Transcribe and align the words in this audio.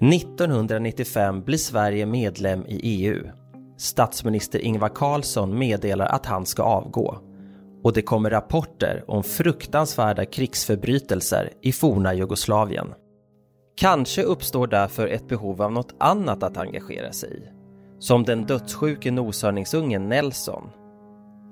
–1995 0.00 1.44
blir 1.44 1.58
Sverige 1.58 2.06
medlem 2.06 2.66
i 2.66 2.80
EU. 2.82 3.30
Statsminister 3.78 4.58
Ingvar 4.58 4.88
Carlsson 4.88 5.58
meddelar 5.58 6.06
att 6.06 6.26
han 6.26 6.46
ska 6.46 6.62
avgå. 6.62 7.18
Och 7.82 7.92
det 7.92 8.02
kommer 8.02 8.30
rapporter 8.30 9.04
om 9.06 9.22
fruktansvärda 9.22 10.24
krigsförbrytelser 10.24 11.50
i 11.62 11.72
forna 11.72 12.14
Jugoslavien. 12.14 12.94
Kanske 13.76 14.22
uppstår 14.22 14.66
därför 14.66 15.08
ett 15.08 15.28
behov 15.28 15.62
av 15.62 15.72
något 15.72 15.94
annat 15.98 16.42
att 16.42 16.56
engagera 16.56 17.12
sig 17.12 17.30
i. 17.30 17.42
Som 17.98 18.24
den 18.24 18.46
dödssjuke 18.46 19.10
noshörningsungen 19.10 20.08
Nelson. 20.08 20.70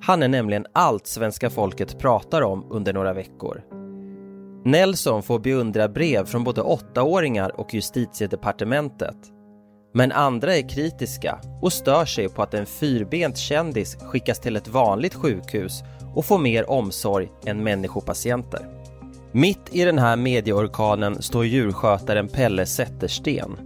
Han 0.00 0.22
är 0.22 0.28
nämligen 0.28 0.66
allt 0.72 1.06
svenska 1.06 1.50
folket 1.50 1.98
pratar 1.98 2.42
om 2.42 2.66
under 2.70 2.92
några 2.92 3.12
veckor. 3.12 3.62
Nelson 4.70 5.22
får 5.22 5.38
beundra 5.38 5.88
brev 5.88 6.27
från 6.27 6.45
både 6.45 6.62
åttaåringar 6.62 7.60
och 7.60 7.74
justitiedepartementet. 7.74 9.16
Men 9.94 10.12
andra 10.12 10.56
är 10.56 10.68
kritiska 10.68 11.38
och 11.62 11.72
stör 11.72 12.05
sig 12.05 12.28
på 12.28 12.42
att 12.42 12.55
en 12.55 12.66
fyrbent 12.66 13.36
kändis 13.36 13.96
skickas 13.96 14.41
till 14.41 14.56
ett 14.56 14.69
vanligt 14.69 15.14
sjukhus 15.14 15.83
och 16.14 16.24
får 16.24 16.39
mer 16.39 16.70
omsorg 16.70 17.28
än 17.46 17.64
människopatienter. 17.64 18.69
Mitt 19.33 19.74
i 19.74 19.84
den 19.84 19.98
här 19.98 20.16
medieorkanen 20.16 21.22
står 21.22 21.44
djurskötaren 21.46 22.28
Pelle 22.28 22.66
Zettersten. 22.66 23.56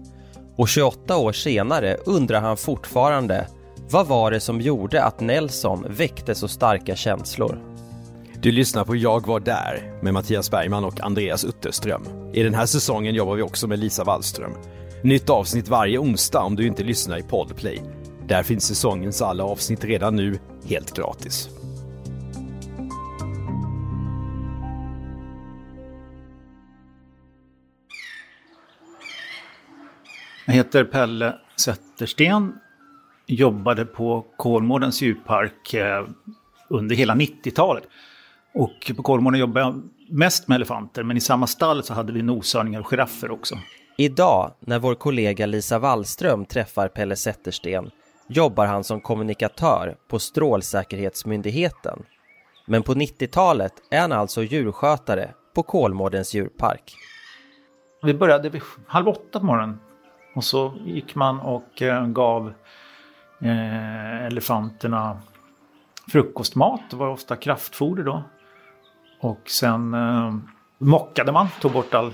Och 0.56 0.68
28 0.68 1.16
år 1.16 1.32
senare 1.32 1.96
undrar 2.06 2.40
han 2.40 2.56
fortfarande 2.56 3.46
vad 3.90 4.06
var 4.06 4.30
det 4.30 4.40
som 4.40 4.60
gjorde 4.60 5.04
att 5.04 5.20
Nelson 5.20 5.86
väckte 5.88 6.34
så 6.34 6.48
starka 6.48 6.96
känslor? 6.96 7.71
Du 8.42 8.52
lyssnar 8.52 8.84
på 8.84 8.96
Jag 8.96 9.26
var 9.26 9.40
där 9.40 9.98
med 10.02 10.14
Mattias 10.14 10.50
Bergman 10.50 10.84
och 10.84 11.00
Andreas 11.00 11.44
Utterström. 11.44 12.02
I 12.34 12.42
den 12.42 12.54
här 12.54 12.66
säsongen 12.66 13.14
jobbar 13.14 13.34
vi 13.34 13.42
också 13.42 13.68
med 13.68 13.78
Lisa 13.78 14.04
Wallström. 14.04 14.52
Nytt 15.02 15.30
avsnitt 15.30 15.68
varje 15.68 15.98
onsdag 15.98 16.42
om 16.42 16.56
du 16.56 16.66
inte 16.66 16.82
lyssnar 16.82 17.18
i 17.18 17.22
Podplay. 17.22 17.82
Där 18.28 18.42
finns 18.42 18.66
säsongens 18.66 19.22
alla 19.22 19.44
avsnitt 19.44 19.84
redan 19.84 20.16
nu, 20.16 20.38
helt 20.68 20.96
gratis. 20.96 21.48
Jag 30.46 30.54
heter 30.54 30.84
Pelle 30.84 31.34
Zettersten. 31.56 32.52
Jobbade 33.26 33.84
på 33.84 34.26
Kolmårdens 34.36 35.02
djurpark 35.02 35.74
eh, 35.74 36.06
under 36.68 36.96
hela 36.96 37.14
90-talet. 37.14 37.84
Och 38.54 38.92
på 38.96 39.02
Kolmården 39.02 39.40
jobbade 39.40 39.66
jag 39.66 39.82
mest 40.08 40.48
med 40.48 40.56
elefanter, 40.56 41.02
men 41.02 41.16
i 41.16 41.20
samma 41.20 41.46
stall 41.46 41.82
så 41.82 41.94
hade 41.94 42.12
vi 42.12 42.22
noshörningar 42.22 42.80
och 42.80 42.86
giraffer 42.86 43.30
också. 43.30 43.54
Idag, 43.98 44.52
när 44.60 44.78
vår 44.78 44.94
kollega 44.94 45.46
Lisa 45.46 45.78
Wallström 45.78 46.44
träffar 46.44 46.88
Pelle 46.88 47.16
Zettersten, 47.16 47.90
jobbar 48.28 48.66
han 48.66 48.84
som 48.84 49.00
kommunikatör 49.00 49.96
på 50.08 50.18
Strålsäkerhetsmyndigheten. 50.18 52.02
Men 52.66 52.82
på 52.82 52.94
90-talet 52.94 53.72
är 53.90 54.00
han 54.00 54.12
alltså 54.12 54.42
djurskötare 54.42 55.30
på 55.54 55.62
Kolmårdens 55.62 56.34
djurpark. 56.34 56.94
Vi 58.02 58.14
började 58.14 58.48
vid 58.48 58.62
halv 58.86 59.08
åtta 59.08 59.40
på 59.40 59.46
morgonen. 59.46 59.78
Och 60.34 60.44
så 60.44 60.74
gick 60.84 61.14
man 61.14 61.40
och 61.40 61.82
eh, 61.82 62.06
gav 62.06 62.52
eh, 63.40 64.26
elefanterna 64.26 65.20
frukostmat. 66.08 66.80
Det 66.90 66.96
var 66.96 67.08
ofta 67.08 67.36
kraftfoder 67.36 68.02
då. 68.02 68.22
Och 69.22 69.50
sen 69.50 69.94
eh, 69.94 70.34
mockade 70.78 71.32
man, 71.32 71.48
tog 71.60 71.72
bort 71.72 71.94
all 71.94 72.12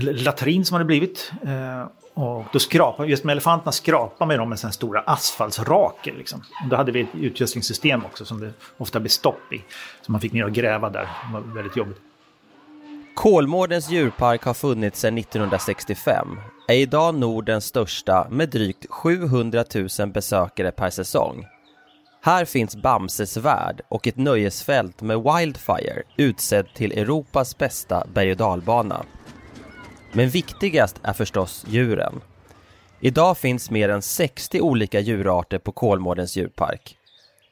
latrin 0.00 0.64
som 0.64 0.74
hade 0.74 0.84
blivit. 0.84 1.32
Eh, 1.44 1.86
och 2.14 2.44
då 2.52 2.58
skrapade, 2.58 3.08
just 3.08 3.24
med 3.24 3.32
elefanterna 3.32 3.72
skrapade 3.72 4.28
man 4.28 4.38
dem 4.38 4.48
med 4.48 4.58
sådana 4.58 4.72
stora 4.72 5.00
asfaltsraker. 5.00 6.14
Liksom. 6.14 6.40
Och 6.62 6.68
då 6.68 6.76
hade 6.76 6.92
vi 6.92 7.00
ett 7.00 7.14
utgödslingssystem 7.14 8.04
också 8.04 8.24
som 8.24 8.40
det 8.40 8.52
ofta 8.76 9.00
blev 9.00 9.08
stopp 9.08 9.52
i. 9.52 9.62
Så 10.02 10.12
man 10.12 10.20
fick 10.20 10.32
ner 10.32 10.44
och 10.44 10.52
gräva 10.52 10.90
där. 10.90 11.02
Det 11.02 11.32
var 11.32 11.40
väldigt 11.40 11.76
jobbigt. 11.76 12.00
Kolmårdens 13.14 13.90
djurpark 13.90 14.42
har 14.42 14.54
funnits 14.54 15.00
sedan 15.00 15.18
1965, 15.18 16.28
är 16.68 16.74
idag 16.74 17.14
Nordens 17.14 17.64
största 17.64 18.26
med 18.30 18.48
drygt 18.48 18.86
700 18.90 19.64
000 19.98 20.08
besökare 20.08 20.70
per 20.70 20.90
säsong. 20.90 21.46
Här 22.22 22.44
finns 22.44 22.76
Bamses 22.76 23.36
värld 23.36 23.80
och 23.88 24.06
ett 24.06 24.16
nöjesfält 24.16 25.02
med 25.02 25.22
Wildfire 25.22 26.02
utsedd 26.16 26.66
till 26.74 26.92
Europas 26.92 27.58
bästa 27.58 28.06
berg 28.14 28.30
och 28.30 28.36
dalbana. 28.36 29.04
Men 30.12 30.28
viktigast 30.28 31.00
är 31.02 31.12
förstås 31.12 31.64
djuren. 31.68 32.20
Idag 33.00 33.38
finns 33.38 33.70
mer 33.70 33.88
än 33.88 34.02
60 34.02 34.60
olika 34.60 35.00
djurarter 35.00 35.58
på 35.58 35.72
Kolmårdens 35.72 36.36
djurpark. 36.36 36.96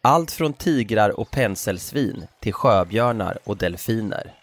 Allt 0.03 0.31
från 0.31 0.53
tigrar 0.53 1.21
och 1.21 1.31
penselsvin 1.31 2.27
till 2.41 2.53
sjöbjörnar 2.53 3.39
och 3.45 3.57
delfiner. 3.57 4.35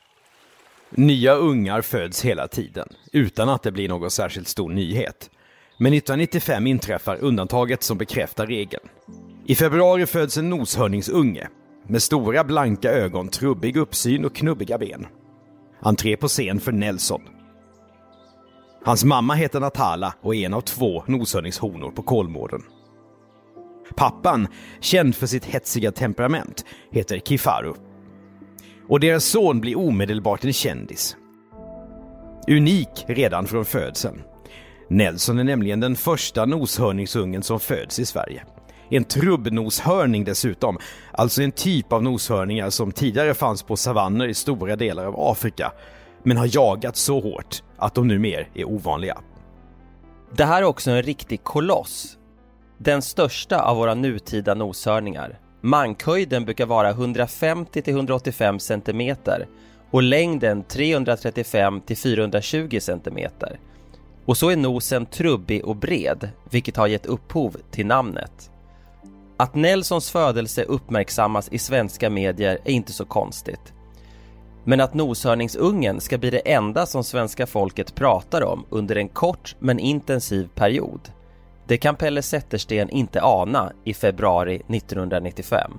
Nya 0.90 1.34
ungar 1.34 1.82
föds 1.82 2.26
hela 2.26 2.48
tiden, 2.48 2.90
utan 3.12 3.50
att 3.50 3.64
det 3.64 3.72
blir 3.72 3.90
någon 3.90 4.12
särskilt 4.12 4.48
stor 4.48 4.70
nyhet. 4.70 5.30
Men 5.78 5.94
1995 5.94 6.68
inträffar 6.68 7.18
undantaget 7.22 7.84
som 7.84 7.98
bekräftar 7.98 8.48
regeln. 8.48 8.88
I 9.48 9.56
februari 9.56 10.06
föds 10.06 10.38
en 10.38 10.50
noshörningsunge 10.50 11.48
med 11.88 12.02
stora 12.02 12.44
blanka 12.44 12.92
ögon, 12.92 13.28
trubbig 13.28 13.78
uppsyn 13.78 14.26
och 14.26 14.36
knubbiga 14.36 14.78
ben. 14.78 15.08
Entré 15.82 16.18
på 16.18 16.28
scen 16.28 16.60
för 16.60 16.72
Nelson. 16.72 17.22
Hans 18.86 19.04
mamma 19.04 19.34
heter 19.34 19.60
Natala 19.60 20.14
och 20.22 20.36
är 20.36 20.46
en 20.46 20.54
av 20.54 20.62
två 20.62 21.04
noshörningshonor 21.08 21.92
på 21.92 22.02
Kolmården. 22.02 22.62
Pappan, 23.96 24.48
känd 24.80 25.16
för 25.16 25.28
sitt 25.28 25.46
hetsiga 25.46 25.92
temperament, 25.92 26.66
heter 26.92 27.20
Kifaru. 27.20 27.74
Och 28.88 29.00
deras 29.00 29.26
son 29.26 29.62
blir 29.62 29.78
omedelbart 29.78 30.46
en 30.46 30.54
kändis. 30.54 31.18
Unik 32.48 33.06
redan 33.08 33.48
från 33.48 33.66
födseln. 33.66 34.22
Nelson 34.90 35.40
är 35.40 35.44
nämligen 35.44 35.80
den 35.80 35.96
första 35.96 36.46
noshörningsungen 36.46 37.44
som 37.44 37.60
föds 37.60 38.00
i 38.00 38.06
Sverige. 38.06 38.44
En 38.90 39.04
trubbnoshörning 39.04 40.24
dessutom, 40.24 40.78
alltså 41.12 41.42
en 41.42 41.52
typ 41.52 41.94
av 41.94 42.04
noshörningar 42.04 42.70
som 42.70 42.92
tidigare 42.92 43.34
fanns 43.34 43.64
på 43.64 43.78
savanner 43.78 44.28
i 44.28 44.34
stora 44.34 44.76
delar 44.76 45.06
av 45.06 45.16
Afrika, 45.18 45.72
men 46.24 46.38
har 46.38 46.56
jagats 46.56 47.02
så 47.02 47.20
hårt 47.20 47.64
att 47.78 47.96
de 47.96 48.08
numera 48.08 48.46
är 48.54 48.66
ovanliga. 48.66 49.18
Det 50.32 50.46
här 50.46 50.62
är 50.62 50.66
också 50.66 50.92
en 50.92 51.04
riktig 51.04 51.44
koloss. 51.44 52.18
Den 52.78 53.02
största 53.02 53.62
av 53.62 53.78
våra 53.78 53.96
nutida 53.96 54.54
noshörningar. 54.54 55.40
Mankhöjden 55.62 56.46
brukar 56.46 56.66
vara 56.66 56.94
150-185 56.94 58.60
cm 58.60 59.16
och 59.92 60.04
längden 60.04 60.64
335-420 60.64 62.80
cm. 62.80 63.30
Och 64.26 64.38
så 64.38 64.50
är 64.50 64.58
nosen 64.58 65.06
trubbig 65.06 65.66
och 65.66 65.76
bred, 65.76 66.30
vilket 66.50 66.78
har 66.78 66.88
gett 66.88 67.06
upphov 67.06 67.58
till 67.72 67.86
namnet. 67.86 68.52
Att 69.38 69.56
Nelsons 69.56 70.12
födelse 70.12 70.64
uppmärksammas 70.64 71.50
i 71.52 71.58
svenska 71.58 72.10
medier 72.10 72.60
är 72.66 72.72
inte 72.72 72.92
så 72.92 73.06
konstigt. 73.06 73.74
Men 74.64 74.82
att 74.82 74.94
noshörningsungen 74.94 76.02
ska 76.02 76.18
bli 76.18 76.30
det 76.30 76.52
enda 76.54 76.86
som 76.86 77.04
svenska 77.04 77.48
folket 77.48 77.96
pratar 77.96 78.44
om 78.44 78.66
under 78.70 78.96
en 78.96 79.08
kort 79.08 79.56
men 79.60 79.80
intensiv 79.80 80.50
period. 80.56 81.12
Det 81.68 81.78
kan 81.78 81.96
Pelle 81.96 82.22
Zettersten 82.22 82.90
inte 82.90 83.22
ana 83.24 83.72
i 83.84 83.94
februari 83.94 84.56
1995. 84.56 85.72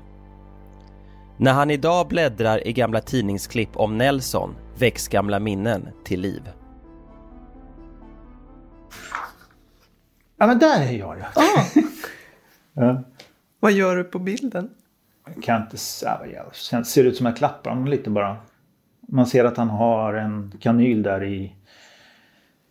När 1.36 1.52
han 1.52 1.70
idag 1.70 2.08
bläddrar 2.08 2.66
i 2.66 2.72
gamla 2.72 3.00
tidningsklipp 3.00 3.76
om 3.76 3.98
Nelson 3.98 4.54
väcks 4.78 5.08
gamla 5.08 5.38
minnen 5.38 5.88
till 6.04 6.20
liv. 6.20 6.42
Ja 10.38 10.46
men 10.46 10.58
där 10.58 10.80
är 10.80 10.92
jag 10.92 11.18
ja. 11.18 11.26
Ah, 11.34 11.64
ja. 12.72 13.02
Vad 13.60 13.72
gör 13.72 13.96
du 13.96 14.04
på 14.04 14.18
bilden? 14.18 14.70
Jag 15.34 15.42
kan 15.42 15.62
inte 15.62 15.76
säga, 15.76 16.44
det 16.70 16.84
ser 16.84 17.04
ut 17.04 17.16
som 17.16 17.26
jag 17.26 17.36
klappar 17.36 17.70
honom 17.70 17.86
lite 17.86 18.10
bara. 18.10 18.36
Man 19.08 19.26
ser 19.26 19.44
att 19.44 19.56
han 19.56 19.70
har 19.70 20.14
en 20.14 20.52
kanyl 20.60 21.02
där 21.02 21.24
i 21.24 21.56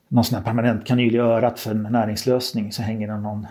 någon 0.07 0.23
sån 0.23 0.37
här 0.37 0.43
permanent 0.43 0.87
kanyl 0.87 1.15
i 1.15 1.17
örat 1.17 1.59
för 1.59 1.71
en 1.71 1.83
näringslösning 1.83 2.71
så 2.71 2.81
hänger 2.81 3.07
det 3.07 3.17
någon 3.17 3.47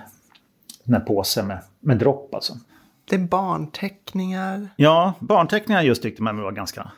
den 0.85 0.95
här 0.95 1.01
påse 1.01 1.43
med, 1.43 1.61
med 1.81 1.99
dropp 1.99 2.35
alltså. 2.35 2.55
Det 3.05 3.17
är 3.17 3.21
barnteckningar. 3.21 4.69
Ja, 4.77 5.15
barnteckningar 5.21 5.83
just 5.83 6.03
tyckte 6.03 6.23
man 6.23 6.37
var 6.37 6.53
ganska 6.53 6.93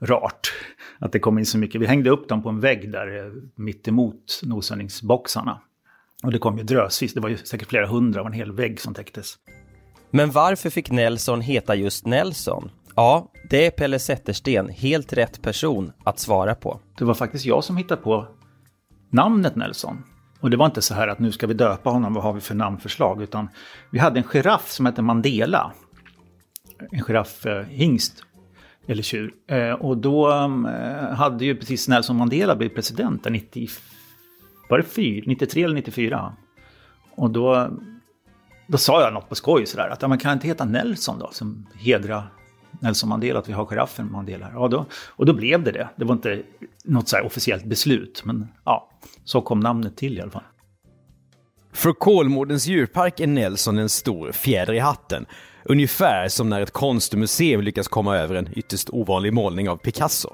rart. 0.00 0.52
Att 0.98 1.12
det 1.12 1.18
kom 1.18 1.38
in 1.38 1.46
så 1.46 1.58
mycket. 1.58 1.80
Vi 1.80 1.86
hängde 1.86 2.10
upp 2.10 2.28
dem 2.28 2.42
på 2.42 2.48
en 2.48 2.60
vägg 2.60 2.92
där 2.92 3.26
eh, 3.26 3.32
mitt 3.54 3.88
emot 3.88 4.40
noshörningsboxarna. 4.42 5.60
Och 6.22 6.32
det 6.32 6.38
kom 6.38 6.58
ju 6.58 6.64
drösvis, 6.64 7.14
det 7.14 7.20
var 7.20 7.28
ju 7.28 7.36
säkert 7.36 7.68
flera 7.68 7.86
hundra, 7.86 8.18
det 8.18 8.22
var 8.22 8.30
en 8.30 8.36
hel 8.36 8.52
vägg 8.52 8.80
som 8.80 8.94
täcktes. 8.94 9.38
Men 10.10 10.30
varför 10.30 10.70
fick 10.70 10.90
Nelson 10.90 11.40
heta 11.40 11.74
just 11.74 12.06
Nelson? 12.06 12.70
Ja, 12.94 13.32
det 13.50 13.66
är 13.66 13.70
Pelle 13.70 13.98
Zettersten 13.98 14.68
helt 14.68 15.12
rätt 15.12 15.42
person 15.42 15.92
att 16.04 16.18
svara 16.18 16.54
på. 16.54 16.80
Det 16.98 17.04
var 17.04 17.14
faktiskt 17.14 17.44
jag 17.44 17.64
som 17.64 17.76
hittade 17.76 18.02
på 18.02 18.26
namnet 19.10 19.56
Nelson. 19.56 20.04
Och 20.40 20.50
det 20.50 20.56
var 20.56 20.66
inte 20.66 20.82
så 20.82 20.94
här 20.94 21.08
att 21.08 21.18
nu 21.18 21.32
ska 21.32 21.46
vi 21.46 21.54
döpa 21.54 21.90
honom, 21.90 22.14
vad 22.14 22.24
har 22.24 22.32
vi 22.32 22.40
för 22.40 22.54
namnförslag? 22.54 23.22
Utan 23.22 23.48
vi 23.90 23.98
hade 23.98 24.20
en 24.20 24.24
giraff 24.24 24.70
som 24.70 24.86
hette 24.86 25.02
Mandela. 25.02 25.72
En 26.90 27.02
giraffhingst, 27.02 28.20
eh, 28.20 28.92
eller 28.92 29.02
tjur. 29.02 29.32
Eh, 29.46 29.72
och 29.72 29.96
då 29.96 30.30
eh, 30.30 31.14
hade 31.14 31.44
ju 31.44 31.56
precis 31.56 31.88
Nelson 31.88 32.16
Mandela 32.16 32.56
blivit 32.56 32.74
president 32.74 33.24
90, 33.30 33.68
var 34.68 34.78
det 34.78 34.84
4, 34.84 35.24
93 35.26 35.64
eller 35.64 35.74
94. 35.74 36.36
Och 37.14 37.30
då, 37.30 37.70
då 38.70 38.78
sa 38.78 39.02
jag 39.02 39.12
något 39.12 39.28
på 39.28 39.34
skoj 39.34 39.66
sådär 39.66 39.88
att 39.88 40.02
ja, 40.02 40.08
man 40.08 40.18
kan 40.18 40.32
inte 40.32 40.46
heta 40.46 40.64
Nelson 40.64 41.18
då, 41.18 41.30
som 41.32 41.66
hedrar 41.78 42.32
Nelson 42.80 43.08
Mandela, 43.08 43.38
att 43.38 43.48
vi 43.48 43.52
har 43.52 43.66
giraffen 43.66 44.12
Mandela. 44.12 44.50
Ja, 44.54 44.68
då, 44.68 44.86
och 44.92 45.26
då 45.26 45.32
blev 45.32 45.64
det 45.64 45.72
det. 45.72 45.88
Det 45.96 46.04
var 46.04 46.14
inte 46.14 46.42
något 46.84 47.08
så 47.08 47.20
officiellt 47.20 47.64
beslut, 47.64 48.22
men 48.24 48.48
ja, 48.64 48.90
så 49.24 49.40
kom 49.40 49.60
namnet 49.60 49.96
till 49.96 50.18
i 50.18 50.20
alla 50.20 50.30
fall. 50.30 50.42
För 51.72 51.92
Kolmårdens 51.92 52.66
djurpark 52.66 53.20
är 53.20 53.26
Nelson 53.26 53.78
en 53.78 53.88
stor 53.88 54.32
fjäder 54.32 54.72
i 54.72 54.78
hatten. 54.78 55.26
Ungefär 55.64 56.28
som 56.28 56.48
när 56.48 56.60
ett 56.60 56.70
konstmuseum 56.70 57.60
lyckas 57.60 57.88
komma 57.88 58.16
över 58.16 58.34
en 58.34 58.48
ytterst 58.58 58.90
ovanlig 58.90 59.32
målning 59.32 59.68
av 59.68 59.76
Picasso. 59.76 60.28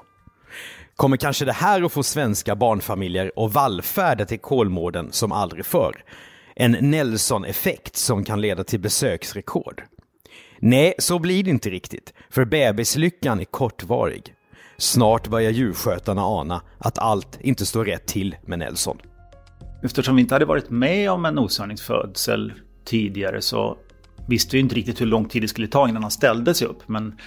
Kommer 0.95 1.17
kanske 1.17 1.45
det 1.45 1.53
här 1.53 1.81
att 1.81 1.91
få 1.91 2.03
svenska 2.03 2.55
barnfamiljer 2.55 3.31
att 3.35 3.53
vallfärda 3.53 4.25
till 4.25 4.39
Kolmården 4.39 5.11
som 5.11 5.31
aldrig 5.31 5.65
förr? 5.65 6.03
En 6.59 6.71
Nelson-effekt 6.71 7.95
som 7.95 8.23
kan 8.23 8.41
leda 8.41 8.63
till 8.63 8.79
besöksrekord. 8.79 9.83
Nej, 10.59 10.93
så 10.99 11.19
blir 11.19 11.43
det 11.43 11.49
inte 11.49 11.69
riktigt, 11.69 12.13
för 12.29 12.45
bebislyckan 12.45 13.39
är 13.39 13.45
kortvarig. 13.45 14.33
Snart 14.77 15.27
börjar 15.27 15.51
djurskötarna 15.51 16.21
ana 16.21 16.61
att 16.77 16.99
allt 16.99 17.37
inte 17.41 17.65
står 17.65 17.85
rätt 17.85 18.07
till 18.07 18.35
med 18.45 18.59
Nelson. 18.59 18.97
Eftersom 19.83 20.15
vi 20.15 20.21
inte 20.21 20.35
hade 20.35 20.45
varit 20.45 20.69
med 20.69 21.11
om 21.11 21.25
en 21.25 21.35
noshörningsfödsel 21.35 22.53
tidigare 22.85 23.41
så 23.41 23.77
visste 24.27 24.55
vi 24.55 24.59
inte 24.59 24.75
riktigt 24.75 25.01
hur 25.01 25.05
lång 25.05 25.25
tid 25.25 25.41
det 25.41 25.47
skulle 25.47 25.67
ta 25.67 25.89
innan 25.89 26.01
han 26.01 26.11
ställde 26.11 26.53
sig 26.53 26.67
upp. 26.67 26.87
Men 26.87 27.17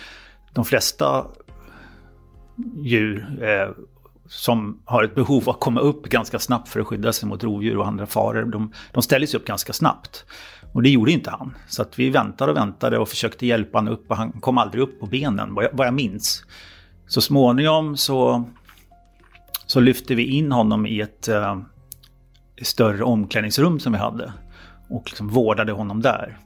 de 0.54 0.64
flesta 0.64 1.26
djur 2.82 3.42
eh, 3.42 3.70
som 4.30 4.82
har 4.84 5.04
ett 5.04 5.14
behov 5.14 5.42
av 5.42 5.54
att 5.54 5.60
komma 5.60 5.80
upp 5.80 6.08
ganska 6.08 6.38
snabbt 6.38 6.68
för 6.68 6.80
att 6.80 6.86
skydda 6.86 7.12
sig 7.12 7.28
mot 7.28 7.44
rovdjur 7.44 7.76
och 7.76 7.86
andra 7.86 8.06
faror, 8.06 8.44
de, 8.44 8.72
de 8.92 9.02
ställer 9.02 9.26
sig 9.26 9.40
upp 9.40 9.46
ganska 9.46 9.72
snabbt. 9.72 10.24
Och 10.72 10.82
det 10.82 10.90
gjorde 10.90 11.12
inte 11.12 11.30
han. 11.30 11.54
Så 11.68 11.82
att 11.82 11.98
vi 11.98 12.10
väntade 12.10 12.50
och 12.50 12.56
väntade 12.56 12.98
och 12.98 13.08
försökte 13.08 13.46
hjälpa 13.46 13.78
honom 13.78 13.94
upp 13.94 14.10
och 14.10 14.16
han 14.16 14.32
kom 14.32 14.58
aldrig 14.58 14.82
upp 14.82 15.00
på 15.00 15.06
benen, 15.06 15.54
vad 15.54 15.64
jag, 15.64 15.70
vad 15.72 15.86
jag 15.86 15.94
minns. 15.94 16.44
Så 17.06 17.20
småningom 17.20 17.96
så, 17.96 18.44
så 19.66 19.80
lyfte 19.80 20.14
vi 20.14 20.24
in 20.24 20.52
honom 20.52 20.86
i 20.86 21.00
ett 21.00 21.28
eh, 21.28 21.58
större 22.62 23.04
omklädningsrum 23.04 23.80
som 23.80 23.92
vi 23.92 23.98
hade 23.98 24.32
och 24.88 25.02
liksom 25.06 25.28
vårdade 25.28 25.72
honom 25.72 26.02
där. 26.02 26.38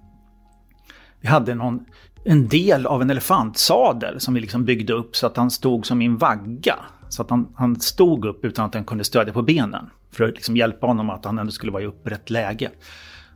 Vi 1.20 1.28
hade 1.28 1.54
någon, 1.54 1.84
en 2.24 2.48
del 2.48 2.86
av 2.86 3.02
en 3.02 3.10
elefantsadel 3.10 4.20
som 4.20 4.34
vi 4.34 4.40
liksom 4.40 4.64
byggde 4.64 4.92
upp 4.92 5.16
så 5.16 5.26
att 5.26 5.36
han 5.36 5.50
stod 5.50 5.86
som 5.86 6.02
i 6.02 6.04
en 6.04 6.16
vagga. 6.16 6.76
Så 7.14 7.22
att 7.22 7.30
han, 7.30 7.52
han 7.54 7.80
stod 7.80 8.24
upp 8.24 8.44
utan 8.44 8.64
att 8.64 8.74
han 8.74 8.84
kunde 8.84 9.04
stödja 9.04 9.32
på 9.32 9.42
benen. 9.42 9.90
För 10.10 10.24
att 10.24 10.34
liksom 10.34 10.56
hjälpa 10.56 10.86
honom 10.86 11.10
att 11.10 11.24
han 11.24 11.38
ändå 11.38 11.52
skulle 11.52 11.72
vara 11.72 11.82
i 11.82 11.86
upprätt 11.86 12.30
läge. 12.30 12.70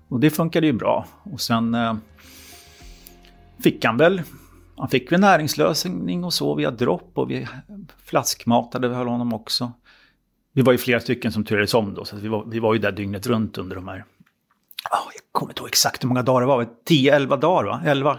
Och 0.09 0.21
det 0.21 0.31
funkade 0.31 0.67
ju 0.67 0.73
bra. 0.73 1.07
Och 1.23 1.41
sen 1.41 1.75
eh, 1.75 1.97
fick 3.63 3.85
han 3.85 3.97
väl 3.97 4.23
han 4.79 4.89
fick 4.89 5.13
väl 5.13 5.21
näringslösning 5.21 6.25
och 6.25 6.35
så 6.35 6.55
via 6.55 6.71
dropp 6.71 7.11
och 7.15 7.31
vi 7.31 7.49
flaskmatade 8.05 8.89
väl 8.89 9.07
honom 9.07 9.33
också. 9.33 9.73
Vi 10.53 10.63
var 10.63 10.73
ju 10.73 10.79
flera 10.79 11.01
stycken 11.01 11.33
som 11.33 11.45
turades 11.45 11.75
om 11.75 11.95
då, 11.95 12.05
så 12.05 12.17
vi 12.17 12.29
var, 12.29 12.45
vi 12.47 12.59
var 12.59 12.75
ju 12.75 12.81
där 12.81 12.93
dygnet 12.93 13.27
runt 13.27 13.59
under 13.59 13.77
de 13.77 13.89
här... 13.89 13.97
Oh, 14.91 15.13
jag 15.15 15.23
kommer 15.33 15.53
inte 15.53 15.61
ihåg 15.61 15.69
exakt 15.69 16.05
hur 16.05 16.09
många 16.09 16.23
dagar 16.23 16.41
det 16.41 16.47
var, 16.47 16.69
10-11 16.89 17.41
dagar 17.41 17.65
va? 17.65 17.83
11? 17.85 18.19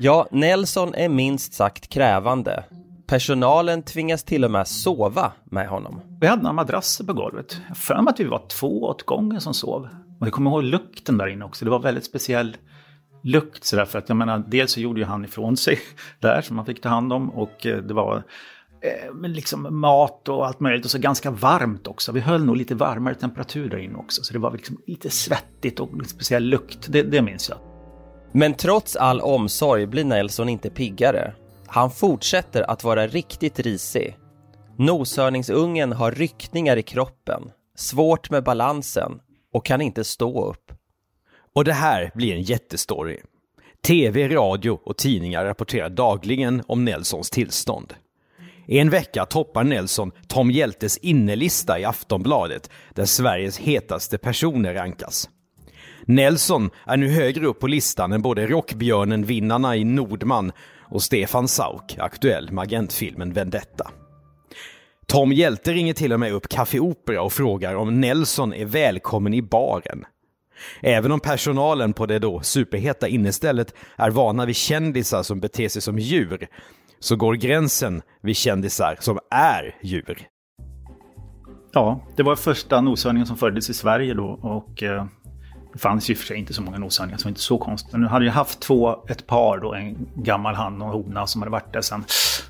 Ja, 0.00 0.26
Nelson 0.30 0.94
är 0.94 1.08
minst 1.08 1.52
sagt 1.52 1.88
krävande. 1.88 2.64
Personalen 3.06 3.82
tvingas 3.82 4.24
till 4.24 4.44
och 4.44 4.50
med 4.50 4.68
sova 4.68 5.32
med 5.44 5.68
honom. 5.68 6.00
Vi 6.20 6.26
hade 6.26 6.42
några 6.42 6.52
madrasser 6.52 7.04
på 7.04 7.12
golvet. 7.12 7.60
Jag 7.68 7.76
för 7.76 8.02
mig 8.02 8.10
att 8.10 8.20
vi 8.20 8.24
var 8.24 8.46
två 8.48 8.82
åt 8.82 9.02
gången 9.02 9.40
som 9.40 9.54
sov. 9.54 9.88
Och 10.20 10.26
jag 10.26 10.32
kommer 10.32 10.50
ihåg 10.50 10.62
lukten 10.62 11.18
där 11.18 11.26
inne 11.26 11.44
också. 11.44 11.64
Det 11.64 11.70
var 11.70 11.78
väldigt 11.78 12.04
speciell 12.04 12.56
lukt 13.22 13.64
sådär 13.64 13.84
för 13.84 13.98
att 13.98 14.08
jag 14.08 14.16
menar, 14.16 14.44
dels 14.48 14.72
så 14.72 14.80
gjorde 14.80 15.00
ju 15.00 15.06
han 15.06 15.24
ifrån 15.24 15.56
sig 15.56 15.78
där 16.20 16.40
som 16.40 16.56
man 16.56 16.66
fick 16.66 16.82
ta 16.82 16.88
hand 16.88 17.12
om 17.12 17.30
och 17.30 17.66
eh, 17.66 17.76
det 17.76 17.94
var 17.94 18.16
eh, 18.82 19.14
men 19.14 19.32
liksom 19.32 19.80
mat 19.80 20.28
och 20.28 20.46
allt 20.46 20.60
möjligt 20.60 20.84
och 20.84 20.90
så 20.90 20.98
ganska 20.98 21.30
varmt 21.30 21.86
också. 21.86 22.12
Vi 22.12 22.20
höll 22.20 22.44
nog 22.44 22.56
lite 22.56 22.74
varmare 22.74 23.14
temperatur 23.14 23.70
där 23.70 23.78
inne 23.78 23.98
också 23.98 24.22
så 24.22 24.32
det 24.32 24.38
var 24.38 24.52
liksom 24.52 24.80
lite 24.86 25.10
svettigt 25.10 25.80
och 25.80 25.96
lite 25.96 26.10
speciell 26.10 26.44
lukt. 26.44 26.86
Det, 26.88 27.02
det 27.02 27.22
minns 27.22 27.48
jag. 27.48 27.77
Men 28.32 28.54
trots 28.54 28.96
all 28.96 29.20
omsorg 29.20 29.86
blir 29.86 30.04
Nelson 30.04 30.48
inte 30.48 30.70
piggare. 30.70 31.32
Han 31.66 31.90
fortsätter 31.90 32.70
att 32.70 32.84
vara 32.84 33.06
riktigt 33.06 33.58
risig. 33.58 34.16
Noshörningsungen 34.76 35.92
har 35.92 36.12
ryckningar 36.12 36.76
i 36.76 36.82
kroppen, 36.82 37.50
svårt 37.76 38.30
med 38.30 38.44
balansen 38.44 39.20
och 39.52 39.66
kan 39.66 39.80
inte 39.80 40.04
stå 40.04 40.50
upp. 40.50 40.72
Och 41.54 41.64
det 41.64 41.72
här 41.72 42.10
blir 42.14 42.34
en 42.34 42.42
jättestory. 42.42 43.20
TV, 43.82 44.28
radio 44.28 44.80
och 44.84 44.96
tidningar 44.96 45.44
rapporterar 45.44 45.88
dagligen 45.88 46.62
om 46.66 46.84
Nelsons 46.84 47.30
tillstånd. 47.30 47.94
En 48.66 48.90
vecka 48.90 49.24
toppar 49.24 49.64
Nelson 49.64 50.12
Tom 50.26 50.50
Hjältes 50.50 50.98
innelista 50.98 51.78
i 51.78 51.84
Aftonbladet 51.84 52.70
där 52.94 53.04
Sveriges 53.04 53.58
hetaste 53.58 54.18
personer 54.18 54.74
rankas. 54.74 55.28
Nelson 56.08 56.70
är 56.86 56.96
nu 56.96 57.08
högre 57.08 57.46
upp 57.46 57.60
på 57.60 57.66
listan 57.66 58.12
än 58.12 58.22
både 58.22 58.46
Rockbjörnen-vinnarna 58.46 59.76
i 59.76 59.84
Nordman 59.84 60.52
och 60.80 61.02
Stefan 61.02 61.48
Sauk, 61.48 61.96
aktuell 61.98 62.52
med 62.52 62.62
agentfilmen 62.62 63.32
Vendetta. 63.32 63.90
Tom 65.06 65.32
Hjälte 65.32 65.72
ringer 65.72 65.94
till 65.94 66.12
och 66.12 66.20
med 66.20 66.32
upp 66.32 66.48
Café 66.48 66.80
Opera 66.80 67.22
och 67.22 67.32
frågar 67.32 67.74
om 67.74 68.00
Nelson 68.00 68.54
är 68.54 68.64
välkommen 68.64 69.34
i 69.34 69.42
baren. 69.42 70.04
Även 70.80 71.12
om 71.12 71.20
personalen 71.20 71.92
på 71.92 72.06
det 72.06 72.18
då 72.18 72.40
superheta 72.40 73.08
innestället 73.08 73.74
är 73.96 74.10
vana 74.10 74.46
vid 74.46 74.56
kändisar 74.56 75.22
som 75.22 75.40
beter 75.40 75.68
sig 75.68 75.82
som 75.82 75.98
djur, 75.98 76.48
så 76.98 77.16
går 77.16 77.34
gränsen 77.34 78.02
vid 78.22 78.36
kändisar 78.36 78.96
som 79.00 79.18
är 79.30 79.76
djur. 79.82 80.28
Ja, 81.72 82.00
det 82.16 82.22
var 82.22 82.36
första 82.36 82.80
noshörningen 82.80 83.26
som 83.26 83.36
föddes 83.36 83.70
i 83.70 83.74
Sverige 83.74 84.14
då 84.14 84.26
och 84.42 84.82
eh, 84.82 85.06
det 85.72 85.78
fanns 85.78 86.10
ju 86.10 86.14
för 86.14 86.26
sig 86.26 86.36
inte 86.36 86.54
så 86.54 86.62
många 86.62 86.78
noshörningar, 86.78 87.18
så 87.18 87.22
det 87.22 87.26
var 87.26 87.30
inte 87.30 87.40
så 87.40 87.58
konstigt. 87.58 87.92
Men 87.92 88.00
nu 88.00 88.06
hade 88.06 88.24
jag 88.24 88.32
haft 88.32 88.60
två, 88.60 89.04
ett 89.08 89.26
par 89.26 89.58
då, 89.58 89.74
en 89.74 90.08
gammal 90.14 90.54
han 90.54 90.82
och 90.82 90.88
hona 90.88 91.26
som 91.26 91.42
hade 91.42 91.52
varit 91.52 91.72
där 91.72 91.80
sedan, 91.80 92.04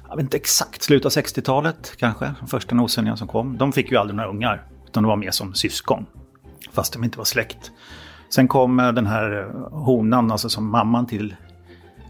jag 0.08 0.16
vet 0.16 0.22
inte 0.22 0.37
exakt, 0.37 0.82
slutet 0.82 1.06
av 1.16 1.25
60-talet 1.25 1.96
kanske, 1.96 2.34
de 2.40 2.48
första 2.48 2.75
noshörningarna 2.75 3.16
som 3.16 3.28
kom. 3.28 3.58
De 3.58 3.72
fick 3.72 3.90
ju 3.90 3.96
aldrig 3.96 4.16
några 4.16 4.30
ungar, 4.30 4.62
utan 4.87 5.02
de 5.02 5.08
var 5.08 5.16
mer 5.16 5.30
som 5.30 5.54
syskon, 5.54 6.06
fast 6.72 6.92
de 6.92 7.04
inte 7.04 7.18
var 7.18 7.25
släkt. 7.25 7.70
Sen 8.30 8.48
kom 8.48 8.80
eh, 8.80 8.92
den 8.92 9.06
här 9.06 9.40
eh, 9.40 9.78
honan, 9.78 10.30
alltså 10.30 10.48
som 10.48 10.70
mamman 10.70 11.06
till 11.06 11.34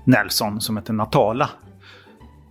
Nelson, 0.04 0.60
som 0.60 0.76
hette 0.76 0.92
Natala. 0.92 1.50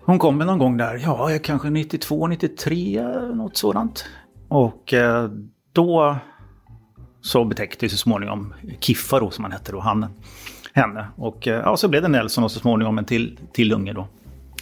Hon 0.05 0.19
kom 0.19 0.37
någon 0.37 0.59
gång 0.59 0.77
där, 0.77 0.99
ja 1.03 1.39
kanske 1.43 1.69
92, 1.69 2.27
93, 2.27 3.03
något 3.33 3.57
sådant. 3.57 4.05
Och 4.47 4.93
eh, 4.93 5.29
då 5.73 6.17
så 7.21 7.45
betäckte 7.45 7.89
så 7.89 7.97
småningom 7.97 8.53
Kiffa 8.79 9.19
då 9.19 9.31
som 9.31 9.43
han 9.43 9.51
hette 9.51 9.71
då, 9.71 9.79
han, 9.79 10.05
henne. 10.73 11.07
Och 11.15 11.47
eh, 11.47 11.61
ja, 11.61 11.77
så 11.77 11.87
blev 11.87 12.01
det 12.01 12.07
Nelson 12.07 12.43
och 12.43 12.51
så 12.51 12.59
småningom 12.59 12.97
en 12.97 13.05
till, 13.05 13.39
till 13.53 13.73
unge 13.73 13.93
då. 13.93 14.07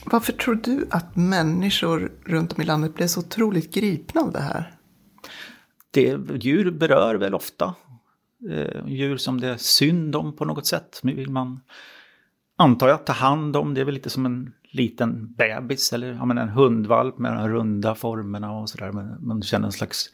Varför 0.05 0.33
tror 0.33 0.55
du 0.55 0.88
att 0.89 1.15
människor 1.15 2.12
runt 2.25 2.53
om 2.53 2.62
i 2.62 2.65
landet 2.65 2.95
blev 2.95 3.07
så 3.07 3.19
otroligt 3.19 3.74
gripna 3.74 4.21
av 4.21 4.31
det 4.31 4.41
här? 4.41 4.71
Det, 5.91 6.17
djur 6.43 6.71
berör 6.71 7.15
väl 7.15 7.33
ofta. 7.33 7.75
Eh, 8.51 8.88
djur 8.88 9.17
som 9.17 9.41
det 9.41 9.47
är 9.47 9.57
synd 9.57 10.15
om 10.15 10.35
på 10.35 10.45
något 10.45 10.65
sätt. 10.65 11.00
vill 11.03 11.29
man, 11.29 11.59
antar 12.57 12.88
jag, 12.88 13.05
ta 13.05 13.13
hand 13.13 13.55
om. 13.55 13.74
Det 13.74 13.81
är 13.81 13.85
väl 13.85 13.93
lite 13.93 14.09
som 14.09 14.25
en 14.25 14.53
liten 14.71 15.33
bebis 15.33 15.93
eller 15.93 16.13
ja, 16.13 16.25
men 16.25 16.38
en 16.38 16.50
hundvalp 16.50 17.17
med 17.17 17.33
de 17.33 17.50
runda 17.50 17.95
formerna 17.95 18.51
och 18.51 18.69
sådär. 18.69 18.91
Man 19.21 19.41
känner 19.41 19.65
en 19.65 19.71
slags, 19.71 20.09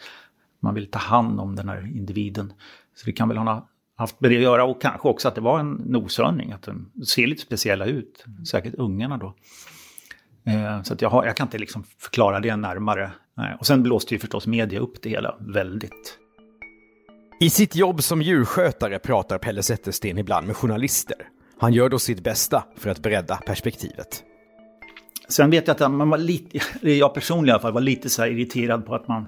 man 0.61 0.75
vill 0.75 0.91
ta 0.91 0.99
hand 0.99 1.39
om 1.39 1.55
den 1.55 1.69
här 1.69 1.97
individen. 1.97 2.53
Så 2.95 3.05
det 3.05 3.11
kan 3.11 3.27
väl 3.27 3.37
ha 3.37 3.69
haft 3.95 4.21
med 4.21 4.31
det 4.31 4.37
att 4.37 4.43
göra 4.43 4.63
och 4.63 4.81
kanske 4.81 5.07
också 5.07 5.27
att 5.27 5.35
det 5.35 5.41
var 5.41 5.59
en 5.59 5.71
noshörning. 5.71 6.51
Att 6.51 6.61
de 6.61 6.91
ser 7.07 7.27
lite 7.27 7.41
speciella 7.41 7.85
ut, 7.85 8.25
säkert 8.51 8.75
ungarna 8.77 9.17
då. 9.17 9.35
Eh, 10.45 10.83
så 10.83 10.93
att 10.93 11.01
jag, 11.01 11.09
har, 11.09 11.25
jag 11.25 11.37
kan 11.37 11.47
inte 11.47 11.57
liksom 11.57 11.83
förklara 11.97 12.39
det 12.39 12.55
närmare. 12.55 13.11
Och 13.59 13.67
sen 13.67 13.83
blåste 13.83 14.15
ju 14.15 14.19
förstås 14.19 14.47
media 14.47 14.79
upp 14.79 15.01
det 15.01 15.09
hela 15.09 15.35
väldigt. 15.39 16.17
I 17.39 17.49
sitt 17.49 17.75
jobb 17.75 18.03
som 18.03 18.21
djurskötare 18.21 18.99
pratar 18.99 19.37
Pelle 19.37 19.63
Zettersten 19.63 20.17
ibland 20.17 20.47
med 20.47 20.55
journalister. 20.55 21.17
Han 21.59 21.73
gör 21.73 21.89
då 21.89 21.99
sitt 21.99 22.23
bästa 22.23 22.63
för 22.77 22.89
att 22.89 22.99
bredda 22.99 23.35
perspektivet. 23.35 24.23
Sen 25.27 25.49
vet 25.49 25.67
jag 25.67 25.83
att 25.83 25.91
man 25.91 26.09
var 26.09 26.17
lite, 26.17 26.59
jag 26.81 27.13
personligen 27.13 27.47
i 27.47 27.51
alla 27.51 27.61
fall, 27.61 27.73
var 27.73 27.81
lite 27.81 28.09
så 28.09 28.25
irriterad 28.25 28.85
på 28.85 28.95
att 28.95 29.07
man, 29.07 29.27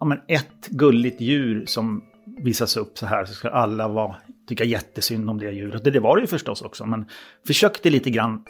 ja 0.00 0.06
men 0.06 0.20
ett 0.28 0.66
gulligt 0.68 1.20
djur 1.20 1.66
som 1.66 2.04
visas 2.38 2.76
upp 2.76 2.98
så 2.98 3.06
här 3.06 3.24
så 3.24 3.34
ska 3.34 3.48
alla 3.48 3.88
vara, 3.88 4.16
tycka 4.48 4.64
jättesynd 4.64 5.30
om 5.30 5.38
det 5.38 5.50
djuret. 5.50 5.84
Det, 5.84 5.90
det 5.90 6.00
var 6.00 6.16
det 6.16 6.20
ju 6.20 6.26
förstås 6.26 6.62
också, 6.62 6.86
men 6.86 7.06
försökte 7.46 7.90
lite 7.90 8.10
grann, 8.10 8.44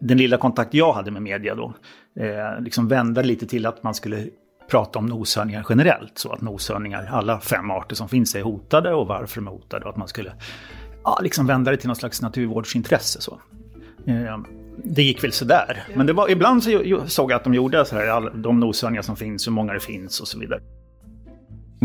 den 0.00 0.18
lilla 0.18 0.36
kontakt 0.36 0.74
jag 0.74 0.92
hade 0.92 1.10
med 1.10 1.22
media 1.22 1.54
då, 1.54 1.74
eh, 2.20 2.60
liksom 2.60 2.88
vända 2.88 3.22
lite 3.22 3.46
till 3.46 3.66
att 3.66 3.82
man 3.82 3.94
skulle 3.94 4.26
prata 4.70 4.98
om 4.98 5.06
noshörningar 5.06 5.66
generellt. 5.68 6.18
Så 6.18 6.32
att 6.32 6.40
noshörningar, 6.40 7.08
alla 7.12 7.40
fem 7.40 7.70
arter 7.70 7.96
som 7.96 8.08
finns, 8.08 8.34
är 8.34 8.42
hotade 8.42 8.94
och 8.94 9.06
varför 9.06 9.40
de 9.40 9.46
är 9.46 9.50
hotade. 9.50 9.84
Och 9.84 9.90
att 9.90 9.96
man 9.96 10.08
skulle 10.08 10.32
ja, 11.04 11.18
liksom 11.22 11.46
vända 11.46 11.70
det 11.70 11.76
till 11.76 11.86
någon 11.86 11.96
slags 11.96 12.22
naturvårdsintresse. 12.22 13.20
Så. 13.20 13.40
Eh, 14.06 14.38
det 14.84 15.02
gick 15.02 15.24
väl 15.24 15.32
sådär. 15.32 15.84
Men 15.94 16.06
det 16.06 16.12
var, 16.12 16.30
ibland 16.30 16.62
så 16.62 16.70
såg 17.06 17.30
jag 17.30 17.36
att 17.36 17.44
de 17.44 17.54
gjorde 17.54 17.84
så 17.84 17.96
här, 17.96 18.30
de 18.34 18.60
noshörningar 18.60 19.02
som 19.02 19.16
finns, 19.16 19.46
hur 19.46 19.52
många 19.52 19.72
det 19.72 19.80
finns 19.80 20.20
och 20.20 20.28
så 20.28 20.38
vidare. 20.38 20.60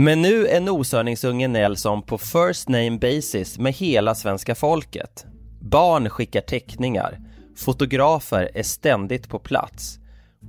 Men 0.01 0.21
nu 0.21 0.47
är 0.47 0.61
noshörningsungen 0.61 1.53
Nelson 1.53 2.01
på 2.01 2.17
first 2.17 2.69
name 2.69 2.97
basis 2.97 3.59
med 3.59 3.73
hela 3.73 4.15
svenska 4.15 4.55
folket. 4.55 5.25
Barn 5.61 6.09
skickar 6.09 6.41
teckningar, 6.41 7.19
fotografer 7.57 8.51
är 8.53 8.63
ständigt 8.63 9.29
på 9.29 9.39
plats. 9.39 9.99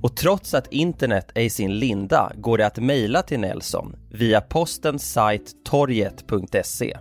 Och 0.01 0.15
trots 0.15 0.53
att 0.53 0.73
internet 0.73 1.31
är 1.35 1.41
i 1.41 1.49
sin 1.49 1.79
linda 1.79 2.31
går 2.35 2.57
det 2.57 2.65
att 2.65 2.77
mejla 2.77 3.21
till 3.21 3.39
Nelson 3.39 3.95
via 4.11 4.41
postens 4.41 5.11
sajt 5.11 5.51
torget.se. 5.65 6.97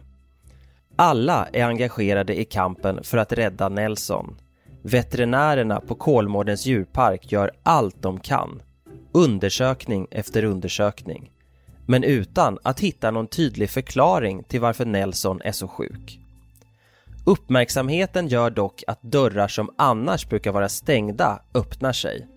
Alla 0.97 1.49
är 1.53 1.65
engagerade 1.65 2.41
i 2.41 2.45
kampen 2.45 3.05
för 3.05 3.19
att 3.19 3.33
rädda 3.33 3.69
Nelson. 3.69 4.37
Veterinärerna 4.83 5.81
på 5.81 5.95
Kolmårdens 5.95 6.67
djurpark 6.67 7.33
gör 7.33 7.51
allt 7.63 8.03
de 8.03 8.21
kan. 8.21 8.63
Undersökning 9.13 10.07
efter 10.11 10.45
undersökning. 10.45 11.31
Men 11.91 12.05
utan 12.05 12.59
att 12.63 12.81
hitta 12.81 13.11
någon 13.11 13.27
tydlig 13.27 13.71
förklaring 13.71 14.43
till 14.45 14.61
varför 14.61 14.85
Nelson 14.85 15.41
är 15.45 15.53
så 15.53 15.69
sjuk. 15.69 16.19
Uppmärksamheten 17.27 18.29
gör 18.29 18.51
dock 18.51 18.83
att 18.87 19.03
dörrar 19.03 19.49
som 19.49 19.71
annars 19.79 20.29
brukar 20.29 20.53
vara 20.53 20.69
stängda 20.69 21.43
öppnar 21.55 21.93
sig. 21.93 22.29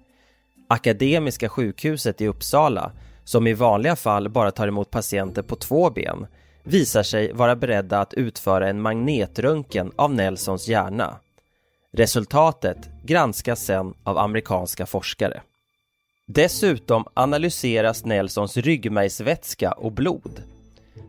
Akademiska 0.69 1.50
sjukhuset 1.50 2.22
i 2.22 2.27
Uppsala, 2.27 2.91
som 3.24 3.48
i 3.48 3.53
vanliga 3.53 3.95
fall 3.95 4.29
bara 4.29 4.51
tar 4.51 4.67
emot 4.67 4.91
patienter 4.91 5.41
på 5.41 5.55
två 5.55 5.89
ben, 5.89 6.27
visar 6.63 7.03
sig 7.03 7.33
vara 7.33 7.55
beredda 7.55 8.00
att 8.00 8.13
utföra 8.13 8.69
en 8.69 8.81
magnetröntgen 8.81 9.91
av 9.95 10.13
Nelsons 10.13 10.67
hjärna. 10.67 11.19
Resultatet 11.91 12.89
granskas 13.03 13.65
sen 13.65 13.93
av 14.03 14.17
amerikanska 14.17 14.86
forskare. 14.86 15.41
Dessutom 16.27 17.06
analyseras 17.13 18.06
Nelsons 18.06 18.58
ryggmärgsvätska 18.58 19.72
och 19.72 19.92
blod. 19.92 20.44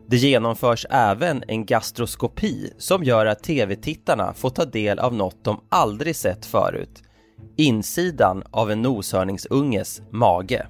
Det 0.07 0.17
genomförs 0.17 0.85
även 0.89 1.43
en 1.47 1.65
gastroskopi 1.65 2.73
som 2.77 3.03
gör 3.03 3.25
att 3.25 3.43
tv-tittarna 3.43 4.33
får 4.33 4.49
ta 4.49 4.65
del 4.65 4.99
av 4.99 5.13
något 5.13 5.43
de 5.43 5.61
aldrig 5.69 6.15
sett 6.15 6.45
förut. 6.45 7.03
Insidan 7.57 8.43
av 8.51 8.71
en 8.71 8.81
noshörningsunges 8.81 10.01
mage. 10.11 10.67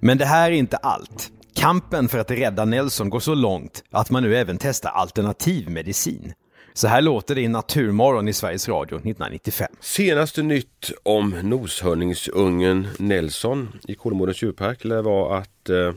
Men 0.00 0.18
det 0.18 0.24
här 0.24 0.50
är 0.50 0.54
inte 0.54 0.76
allt. 0.76 1.32
Kampen 1.54 2.08
för 2.08 2.18
att 2.18 2.30
rädda 2.30 2.64
Nelson 2.64 3.10
går 3.10 3.20
så 3.20 3.34
långt 3.34 3.84
att 3.90 4.10
man 4.10 4.22
nu 4.22 4.36
även 4.36 4.58
testar 4.58 4.90
alternativ 4.90 5.70
medicin. 5.70 6.32
Så 6.74 6.88
här 6.88 7.02
låter 7.02 7.34
det 7.34 7.40
i 7.40 7.48
Naturmorgon 7.48 8.28
i 8.28 8.32
Sveriges 8.32 8.68
Radio 8.68 8.96
1995. 8.96 9.68
Senaste 9.80 10.42
nytt 10.42 10.92
om 11.02 11.30
noshörningsungen 11.42 12.88
Nelson 12.98 13.68
i 13.88 13.94
Kolmårdens 13.94 14.42
djurpark 14.42 14.84
lär 14.84 15.02
vara 15.02 15.38
att 15.38 15.70
eh, 15.70 15.78
eh, 15.78 15.94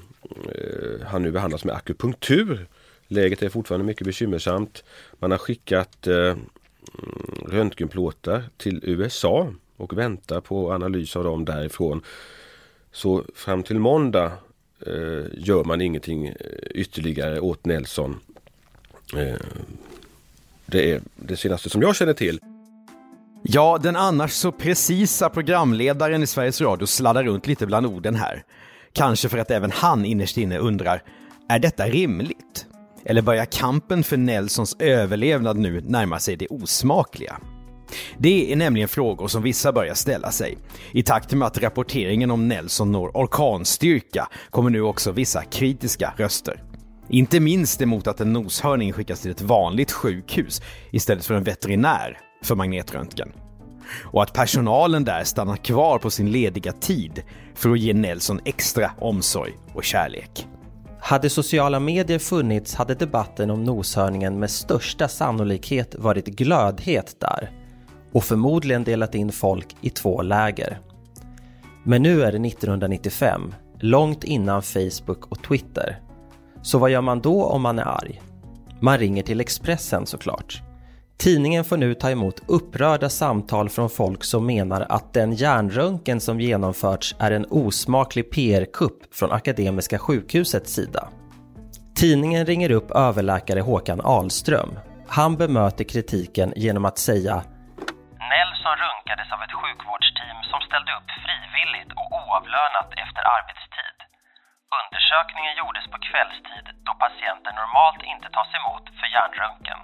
han 1.08 1.24
nu 1.24 1.32
behandlas 1.32 1.66
med 1.66 1.76
akupunktur. 1.76 2.68
Läget 3.08 3.44
är 3.44 3.50
fortfarande 3.50 3.86
mycket 3.86 4.08
bekymmersamt. 4.08 4.84
Man 5.20 5.32
har 5.32 5.38
skickat 5.38 6.08
eh, 6.08 6.16
mm, 6.16 6.40
röntgenplåtar 7.48 8.44
till 8.58 8.80
USA 8.84 9.54
och 9.78 9.98
väntar 9.98 10.42
på 10.42 10.74
analys 10.74 11.16
av 11.16 11.24
dem 11.24 11.46
därifrån. 11.46 12.02
Så 12.92 13.24
fram 13.36 13.64
till 13.64 13.80
måndag 13.80 14.32
eh, 14.88 15.26
gör 15.34 15.64
man 15.64 15.82
ingenting 15.82 16.28
eh, 16.28 16.36
ytterligare 16.70 17.40
åt 17.40 17.66
Nelson. 17.66 18.20
Eh, 19.16 19.36
det 20.66 20.92
är 20.92 21.02
det 21.16 21.38
senaste 21.38 21.70
som 21.70 21.82
jag 21.82 21.96
känner 21.96 22.14
till. 22.14 22.40
Ja, 23.44 23.78
den 23.84 23.96
annars 23.96 24.32
så 24.32 24.52
precisa 24.52 25.30
programledaren 25.30 26.24
i 26.24 26.28
Sveriges 26.28 26.62
Radio 26.62 26.86
sladdar 26.86 27.24
runt 27.24 27.48
lite 27.48 27.66
bland 27.66 27.86
orden 27.86 28.16
här. 28.16 28.44
Kanske 28.94 29.30
för 29.30 29.38
att 29.38 29.52
även 29.52 29.72
han 29.72 30.06
innerst 30.06 30.38
inne 30.38 30.58
undrar, 30.58 31.04
är 31.50 31.60
detta 31.60 31.88
rimligt? 31.88 32.66
Eller 33.06 33.22
börjar 33.22 33.46
kampen 33.46 34.04
för 34.04 34.18
Nelsons 34.18 34.76
överlevnad 34.80 35.58
nu 35.58 35.82
närma 35.82 36.20
sig 36.20 36.36
det 36.36 36.48
osmakliga? 36.48 37.38
Det 38.18 38.52
är 38.52 38.56
nämligen 38.56 38.88
frågor 38.88 39.28
som 39.28 39.44
vissa 39.44 39.72
börjar 39.72 39.94
ställa 39.94 40.32
sig. 40.32 40.58
I 40.92 41.04
takt 41.04 41.34
med 41.34 41.48
att 41.48 41.58
rapporteringen 41.58 42.32
om 42.32 42.48
Nelson 42.48 42.92
når 42.92 43.18
orkanstyrka 43.18 44.28
kommer 44.50 44.70
nu 44.70 44.82
också 44.82 45.12
vissa 45.12 45.44
kritiska 45.44 46.14
röster. 46.18 46.64
Inte 47.10 47.40
minst 47.40 47.82
emot 47.82 48.08
att 48.08 48.22
en 48.22 48.34
noshörning 48.34 48.94
skickas 48.94 49.22
till 49.22 49.32
ett 49.32 49.42
vanligt 49.42 49.92
sjukhus 49.92 50.62
istället 50.92 51.26
för 51.26 51.34
en 51.34 51.44
veterinär 51.44 52.20
för 52.44 52.56
magnetröntgen. 52.56 53.32
Och 54.04 54.24
att 54.24 54.34
personalen 54.34 55.04
där 55.04 55.24
stannar 55.24 55.56
kvar 55.56 56.00
på 56.00 56.10
sin 56.10 56.32
lediga 56.32 56.72
tid 56.72 57.24
för 57.56 57.70
att 57.70 57.80
ge 57.80 57.94
Nelson 57.94 58.40
extra 58.46 58.92
omsorg 59.00 59.54
och 59.74 59.84
kärlek. 59.84 60.48
Hade 61.00 61.30
sociala 61.30 61.80
medier 61.80 62.20
funnits 62.20 62.76
hade 62.76 62.96
debatten 62.96 63.50
om 63.50 63.64
noshörningen 63.64 64.40
med 64.40 64.52
största 64.52 65.08
sannolikhet 65.08 65.96
varit 65.96 66.26
glödhet 66.26 67.20
där 67.20 67.52
och 68.12 68.24
förmodligen 68.24 68.84
delat 68.84 69.16
in 69.16 69.32
folk 69.32 69.76
i 69.82 69.90
två 69.90 70.22
läger. 70.22 70.80
Men 71.84 72.04
nu 72.04 72.24
är 72.24 72.32
det 72.32 72.48
1995, 72.48 73.54
långt 73.80 74.24
innan 74.24 74.62
Facebook 74.62 75.26
och 75.26 75.44
Twitter 75.44 76.00
så 76.66 76.80
vad 76.80 76.90
gör 76.90 77.02
man 77.02 77.22
då 77.22 77.46
om 77.46 77.62
man 77.62 77.80
är 77.80 77.84
arg? 77.84 78.22
Man 78.80 78.98
ringer 78.98 79.24
till 79.24 79.42
Expressen 79.42 80.06
såklart. 80.06 80.62
Tidningen 81.18 81.66
får 81.66 81.78
nu 81.78 81.94
ta 81.94 82.10
emot 82.10 82.42
upprörda 82.48 83.10
samtal 83.10 83.70
från 83.70 83.90
folk 83.90 84.24
som 84.24 84.46
menar 84.46 84.86
att 84.90 85.14
den 85.14 85.34
hjärnröntgen 85.34 86.20
som 86.20 86.40
genomförts 86.40 87.16
är 87.20 87.32
en 87.32 87.46
osmaklig 87.50 88.32
PR-kupp 88.32 89.16
från 89.16 89.32
Akademiska 89.32 89.98
sjukhusets 90.00 90.74
sida. 90.74 91.08
Tidningen 91.96 92.46
ringer 92.46 92.72
upp 92.72 92.92
överläkare 92.92 93.60
Håkan 93.60 94.02
Ahlström. 94.04 94.80
Han 95.08 95.38
bemöter 95.38 95.84
kritiken 95.84 96.54
genom 96.56 96.86
att 96.86 96.98
säga 96.98 97.36
Nelson 98.32 98.76
röntgades 98.86 99.30
av 99.36 99.40
ett 99.46 99.56
sjukvårdsteam 99.62 100.38
som 100.52 100.60
ställde 100.68 100.92
upp 100.98 101.10
frivilligt 101.26 101.92
och 102.00 102.10
oavlönat 102.20 102.90
efter 103.04 103.24
arbetstid. 103.36 103.75
Undersökningen 104.82 105.54
gjordes 105.60 105.86
på 105.94 105.98
kvällstid 106.08 106.66
då 106.88 106.92
patienter 107.06 107.52
normalt 107.62 108.02
inte 108.14 108.28
tas 108.38 108.52
emot 108.60 108.86
för 109.00 109.08
hjärnröntgen. 109.16 109.80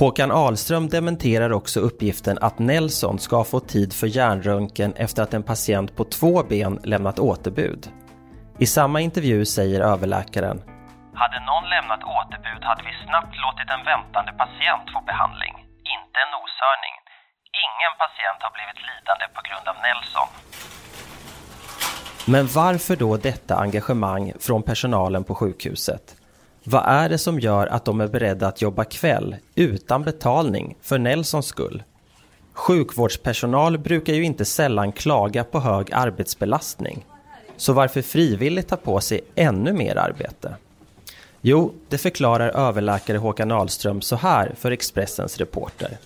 Håkan 0.00 0.30
Ahlström 0.30 0.88
dementerar 0.88 1.52
också 1.52 1.80
uppgiften 1.80 2.38
att 2.46 2.58
Nelson 2.58 3.18
ska 3.18 3.44
fått 3.44 3.68
tid 3.68 3.90
för 4.00 4.06
hjärnröntgen 4.06 4.92
efter 4.96 5.22
att 5.22 5.34
en 5.34 5.42
patient 5.52 5.96
på 5.96 6.04
två 6.04 6.42
ben 6.42 6.74
lämnat 6.92 7.18
återbud. 7.18 7.82
I 8.58 8.66
samma 8.66 9.00
intervju 9.00 9.44
säger 9.44 9.80
överläkaren 9.92 10.58
Hade 11.22 11.38
någon 11.50 11.66
lämnat 11.74 12.02
återbud 12.18 12.62
hade 12.70 12.82
vi 12.88 12.92
snabbt 13.06 13.34
låtit 13.44 13.68
en 13.74 13.84
väntande 13.90 14.32
patient 14.42 14.84
få 14.92 15.00
behandling, 15.10 15.54
inte 15.96 16.16
en 16.24 16.30
noshörning. 16.36 16.94
Ingen 17.66 17.94
patient 18.02 18.40
har 18.44 18.52
blivit 18.56 18.80
lidande 18.88 19.26
på 19.36 19.40
grund 19.48 19.66
av 19.72 19.76
Nelson. 19.86 20.28
Men 22.26 22.46
varför 22.46 22.96
då 22.96 23.16
detta 23.16 23.56
engagemang 23.56 24.32
från 24.40 24.62
personalen 24.62 25.24
på 25.24 25.34
sjukhuset? 25.34 26.16
Vad 26.64 26.82
är 26.86 27.08
det 27.08 27.18
som 27.18 27.40
gör 27.40 27.66
att 27.66 27.84
de 27.84 28.00
är 28.00 28.06
beredda 28.06 28.48
att 28.48 28.62
jobba 28.62 28.84
kväll 28.84 29.36
utan 29.54 30.02
betalning 30.02 30.76
för 30.82 30.98
Nelsons 30.98 31.46
skull? 31.46 31.82
Sjukvårdspersonal 32.52 33.78
brukar 33.78 34.12
ju 34.12 34.24
inte 34.24 34.44
sällan 34.44 34.92
klaga 34.92 35.44
på 35.44 35.60
hög 35.60 35.92
arbetsbelastning. 35.92 37.06
Så 37.56 37.72
varför 37.72 38.02
frivilligt 38.02 38.68
ta 38.68 38.76
på 38.76 39.00
sig 39.00 39.20
ännu 39.34 39.72
mer 39.72 39.96
arbete? 39.96 40.56
Jo, 41.40 41.74
det 41.88 41.98
förklarar 41.98 42.48
överläkare 42.48 43.18
Håkan 43.18 43.52
Ahlström 43.52 44.00
så 44.02 44.16
här 44.16 44.54
för 44.58 44.70
Expressens 44.70 45.38
reporter. 45.38 45.98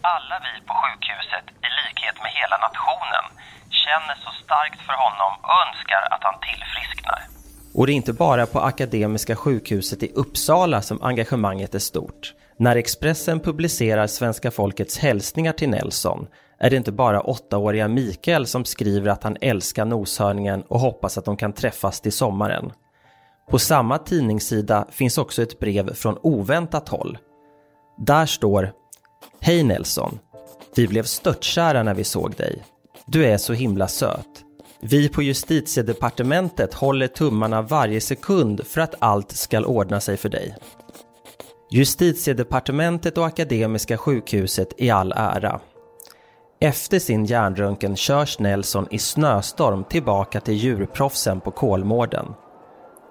Alla 0.00 0.40
vi 0.44 0.66
på 0.66 0.74
sjukhuset, 0.74 1.44
i 1.66 1.70
likhet 1.86 2.16
med 2.22 2.32
hela 2.32 2.56
nationen, 2.58 3.24
känner 3.88 4.16
så 4.24 4.30
starkt 4.44 4.80
för 4.86 4.96
honom 5.04 5.32
och 5.46 5.56
önskar 5.64 6.02
att 6.10 6.22
han 6.28 6.36
tillfrisknar. 6.48 7.20
Och 7.74 7.86
det 7.86 7.92
är 7.92 7.94
inte 7.94 8.12
bara 8.12 8.46
på 8.46 8.60
Akademiska 8.60 9.36
sjukhuset 9.36 10.02
i 10.02 10.12
Uppsala 10.14 10.82
som 10.82 11.02
engagemanget 11.02 11.74
är 11.74 11.78
stort. 11.78 12.34
När 12.56 12.76
Expressen 12.76 13.40
publicerar 13.40 14.06
svenska 14.06 14.50
folkets 14.50 14.98
hälsningar 14.98 15.52
till 15.52 15.70
Nelson 15.70 16.26
är 16.58 16.70
det 16.70 16.76
inte 16.76 16.92
bara 16.92 17.20
åttaåriga 17.20 17.88
Mikael 17.88 18.46
som 18.46 18.64
skriver 18.64 19.10
att 19.10 19.22
han 19.22 19.36
älskar 19.40 19.84
noshörningen 19.84 20.62
och 20.62 20.80
hoppas 20.80 21.18
att 21.18 21.24
de 21.24 21.36
kan 21.36 21.52
träffas 21.52 22.00
till 22.00 22.12
sommaren. 22.12 22.72
På 23.50 23.58
samma 23.58 23.98
tidningssida 23.98 24.86
finns 24.90 25.18
också 25.18 25.42
ett 25.42 25.58
brev 25.58 25.94
från 25.94 26.18
oväntat 26.22 26.88
håll. 26.88 27.18
Där 28.06 28.26
står 28.26 28.72
Hej 29.40 29.62
Nelson! 29.62 30.18
Vi 30.76 30.88
blev 30.88 31.02
störtkära 31.02 31.82
när 31.82 31.94
vi 31.94 32.04
såg 32.04 32.34
dig. 32.36 32.62
Du 33.10 33.24
är 33.24 33.36
så 33.36 33.52
himla 33.52 33.88
söt. 33.88 34.44
Vi 34.80 35.08
på 35.08 35.22
justitiedepartementet 35.22 36.74
håller 36.74 37.06
tummarna 37.06 37.62
varje 37.62 38.00
sekund 38.00 38.66
för 38.66 38.80
att 38.80 38.94
allt 38.98 39.32
ska 39.32 39.64
ordna 39.64 40.00
sig 40.00 40.16
för 40.16 40.28
dig. 40.28 40.54
Justitiedepartementet 41.70 43.18
och 43.18 43.26
Akademiska 43.26 43.96
sjukhuset 43.96 44.72
i 44.76 44.90
all 44.90 45.12
ära. 45.16 45.60
Efter 46.60 46.98
sin 46.98 47.24
hjärnröntgen 47.24 47.96
körs 47.96 48.38
Nelson 48.38 48.86
i 48.90 48.98
snöstorm 48.98 49.84
tillbaka 49.84 50.40
till 50.40 50.54
djurproffsen 50.54 51.40
på 51.40 51.50
Kolmården. 51.50 52.26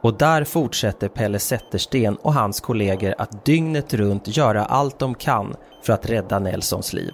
Och 0.03 0.17
där 0.17 0.43
fortsätter 0.43 1.07
Pelle 1.07 1.39
Zettersten 1.39 2.15
och 2.15 2.33
hans 2.33 2.61
kollegor 2.61 3.15
att 3.17 3.45
dygnet 3.45 3.93
runt 3.93 4.37
göra 4.37 4.65
allt 4.65 4.99
de 4.99 5.15
kan 5.15 5.55
för 5.83 5.93
att 5.93 6.09
rädda 6.09 6.39
Nelsons 6.39 6.93
liv. 6.93 7.13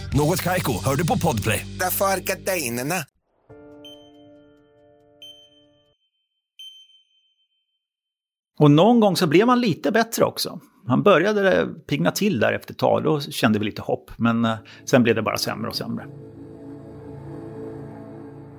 Något 0.13 0.41
Kaiko, 0.41 0.73
hör 0.85 0.95
du 0.95 1.07
på 1.07 1.17
Podplay. 1.17 1.67
Därför 1.79 2.05
är 2.05 2.17
gardinerna. 2.17 2.95
Och 8.59 8.71
någon 8.71 8.99
gång 8.99 9.15
så 9.15 9.27
blev 9.27 9.47
han 9.47 9.61
lite 9.61 9.91
bättre 9.91 10.25
också. 10.25 10.59
Han 10.87 11.03
började 11.03 11.67
pigna 11.87 12.11
till 12.11 12.39
där 12.39 12.53
efter 12.53 12.73
ett 12.73 12.77
tag, 12.77 13.03
då 13.03 13.19
kände 13.19 13.59
vi 13.59 13.65
lite 13.65 13.81
hopp. 13.81 14.11
Men 14.17 14.45
eh, 14.45 14.55
sen 14.85 15.03
blev 15.03 15.15
det 15.15 15.21
bara 15.21 15.37
sämre 15.37 15.69
och 15.69 15.75
sämre. 15.75 16.05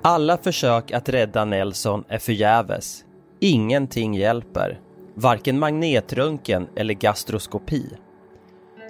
Alla 0.02 0.36
försök 0.36 0.92
att 0.92 1.08
rädda 1.08 1.44
Nelson 1.44 2.04
är 2.08 2.18
förgäves. 2.18 3.04
Ingenting 3.40 4.14
hjälper. 4.14 4.80
Varken 5.14 5.58
magnetröntgen 5.58 6.68
eller 6.76 6.94
gastroskopi. 6.94 7.96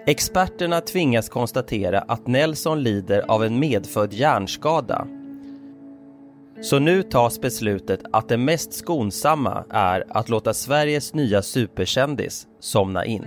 Experterna 0.07 0.81
tvingas 0.81 1.29
konstatera 1.29 2.01
att 2.01 2.27
Nelson 2.27 2.83
lider 2.83 3.31
av 3.31 3.45
en 3.45 3.59
medfödd 3.59 4.13
hjärnskada. 4.13 5.07
Så 6.63 6.79
nu 6.79 7.03
tas 7.03 7.41
beslutet 7.41 8.01
att 8.13 8.29
det 8.29 8.37
mest 8.37 8.73
skonsamma 8.73 9.65
är 9.71 10.05
att 10.09 10.29
låta 10.29 10.55
Sveriges 10.55 11.15
nya 11.15 11.43
superkändis 11.43 12.47
somna 12.61 13.05
in. 13.05 13.25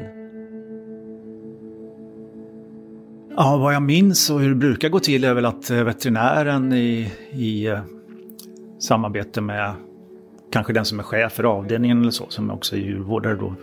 Ja, 3.38 3.58
vad 3.58 3.74
jag 3.74 3.84
minns 3.84 4.30
och 4.30 4.40
hur 4.40 4.50
det 4.50 4.56
brukar 4.56 4.90
gå 4.90 5.00
till 5.00 5.24
är 5.24 5.34
väl 5.34 5.46
att 5.46 5.70
eh, 5.70 5.84
veterinären 5.84 6.74
i, 6.74 7.12
i 7.32 7.68
eh, 7.68 7.80
samarbete 8.80 9.42
med 9.42 9.74
kanske 10.52 10.74
den 10.74 10.86
som 10.86 11.00
är 11.00 11.04
chef 11.04 11.34
för 11.34 11.44
avdelningen 11.44 12.02
eller 12.02 12.12
så, 12.12 12.26
som 12.30 12.52
också 12.52 12.76
är 12.76 12.80
djurvårdare 12.80 13.36
då, 13.36 13.56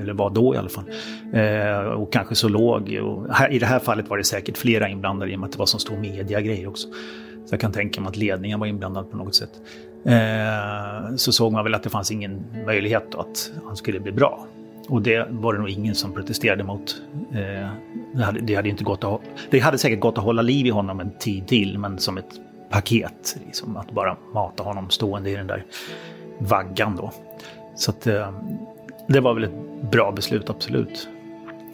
eller 0.00 0.12
var 0.12 0.30
då 0.30 0.54
i 0.54 0.58
alla 0.58 0.68
fall, 0.68 0.84
eh, 1.32 1.78
och 1.78 2.12
kanske 2.12 2.34
zoolog. 2.34 2.98
Och 3.02 3.34
här, 3.34 3.52
I 3.52 3.58
det 3.58 3.66
här 3.66 3.78
fallet 3.78 4.08
var 4.08 4.18
det 4.18 4.24
säkert 4.24 4.58
flera 4.58 4.88
inblandade 4.88 5.32
i 5.32 5.36
och 5.36 5.40
med 5.40 5.46
att 5.46 5.52
det 5.52 5.58
var 5.58 5.66
så 5.66 5.78
stor 5.78 5.96
mediagrej 5.96 6.66
också. 6.66 6.88
Så 7.46 7.54
jag 7.54 7.60
kan 7.60 7.72
tänka 7.72 8.00
mig 8.00 8.08
att 8.08 8.16
ledningen 8.16 8.60
var 8.60 8.66
inblandad 8.66 9.10
på 9.10 9.16
något 9.16 9.34
sätt. 9.34 9.50
Eh, 10.04 11.16
så 11.16 11.32
såg 11.32 11.52
man 11.52 11.64
väl 11.64 11.74
att 11.74 11.82
det 11.82 11.90
fanns 11.90 12.10
ingen 12.10 12.44
möjlighet 12.66 13.04
då 13.10 13.18
att 13.18 13.52
han 13.66 13.76
skulle 13.76 14.00
bli 14.00 14.12
bra. 14.12 14.46
Och 14.88 15.02
det 15.02 15.26
var 15.30 15.52
det 15.52 15.58
nog 15.58 15.68
ingen 15.68 15.94
som 15.94 16.12
protesterade 16.12 16.64
mot. 16.64 17.02
Eh, 17.32 17.70
det, 18.14 18.24
hade, 18.24 18.40
det, 18.40 18.54
hade 18.54 18.68
inte 18.68 18.84
gått 18.84 19.04
att, 19.04 19.20
det 19.50 19.58
hade 19.58 19.78
säkert 19.78 20.00
gått 20.00 20.18
att 20.18 20.24
hålla 20.24 20.42
liv 20.42 20.66
i 20.66 20.70
honom 20.70 21.00
en 21.00 21.10
tid 21.18 21.46
till, 21.46 21.78
men 21.78 21.98
som 21.98 22.18
ett 22.18 22.40
paket. 22.70 23.36
Liksom, 23.46 23.76
att 23.76 23.90
bara 23.90 24.16
mata 24.34 24.62
honom 24.62 24.90
stående 24.90 25.30
i 25.30 25.34
den 25.34 25.46
där 25.46 25.64
vaggan 26.38 26.96
då. 26.96 27.12
Så 27.76 27.90
att, 27.90 28.06
eh, 28.06 28.30
det 29.06 29.20
var 29.20 29.34
väl 29.34 29.44
ett 29.44 29.90
bra 29.90 30.12
beslut, 30.12 30.50
absolut. 30.50 31.08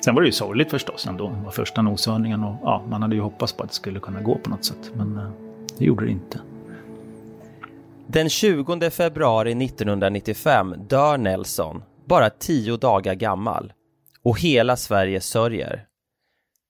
Sen 0.04 0.14
var 0.14 0.22
det 0.22 0.26
ju 0.26 0.32
sorgligt 0.32 0.70
förstås 0.70 1.06
ändå. 1.06 1.28
Det 1.28 1.44
var 1.44 1.50
första 1.50 1.82
noshörningen 1.82 2.44
och 2.44 2.56
ja, 2.62 2.84
man 2.88 3.02
hade 3.02 3.14
ju 3.14 3.20
hoppats 3.20 3.52
på 3.52 3.62
att 3.62 3.68
det 3.68 3.74
skulle 3.74 4.00
kunna 4.00 4.20
gå 4.20 4.38
på 4.38 4.50
något 4.50 4.64
sätt. 4.64 4.90
Men 4.94 5.16
eh, 5.16 5.30
det 5.78 5.84
gjorde 5.84 6.04
det 6.04 6.10
inte. 6.10 6.40
Den 8.06 8.28
20 8.28 8.90
februari 8.90 9.64
1995 9.64 10.74
dör 10.88 11.18
Nelson, 11.18 11.82
bara 12.04 12.30
tio 12.30 12.76
dagar 12.76 13.14
gammal. 13.14 13.72
Och 14.22 14.40
hela 14.40 14.76
Sverige 14.76 15.20
sörjer. 15.20 15.86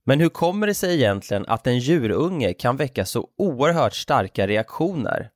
Men 0.06 0.20
hur 0.20 0.28
kommer 0.28 0.66
det 0.66 0.74
sig 0.74 0.94
egentligen 0.94 1.44
att 1.48 1.66
en 1.66 1.78
djurunge 1.78 2.52
kan 2.52 2.76
väcka 2.76 3.04
så 3.04 3.28
oerhört 3.38 3.94
starka 3.94 4.46
reaktioner? 4.46 5.30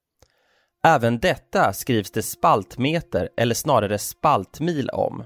Även 0.86 1.18
detta 1.18 1.72
skrivs 1.72 2.10
det 2.10 2.22
spaltmeter, 2.22 3.28
eller 3.36 3.54
snarare 3.54 3.98
spaltmil 3.98 4.90
om. 4.90 5.24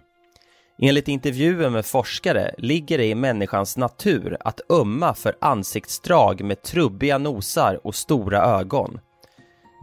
Enligt 0.82 1.08
intervjuer 1.08 1.70
med 1.70 1.86
forskare 1.86 2.54
ligger 2.58 2.98
det 2.98 3.06
i 3.06 3.14
människans 3.14 3.76
natur 3.76 4.36
att 4.40 4.60
ömma 4.70 5.14
för 5.14 5.36
ansiktsdrag 5.40 6.42
med 6.44 6.62
trubbiga 6.62 7.18
nosar 7.18 7.86
och 7.86 7.94
stora 7.94 8.42
ögon. 8.42 9.00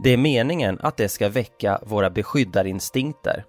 Det 0.04 0.10
är 0.10 0.16
meningen 0.16 0.78
att 0.80 0.96
det 0.96 1.08
ska 1.08 1.28
väcka 1.28 1.80
våra 1.86 2.10
beskyddarinstinkter. 2.10 3.44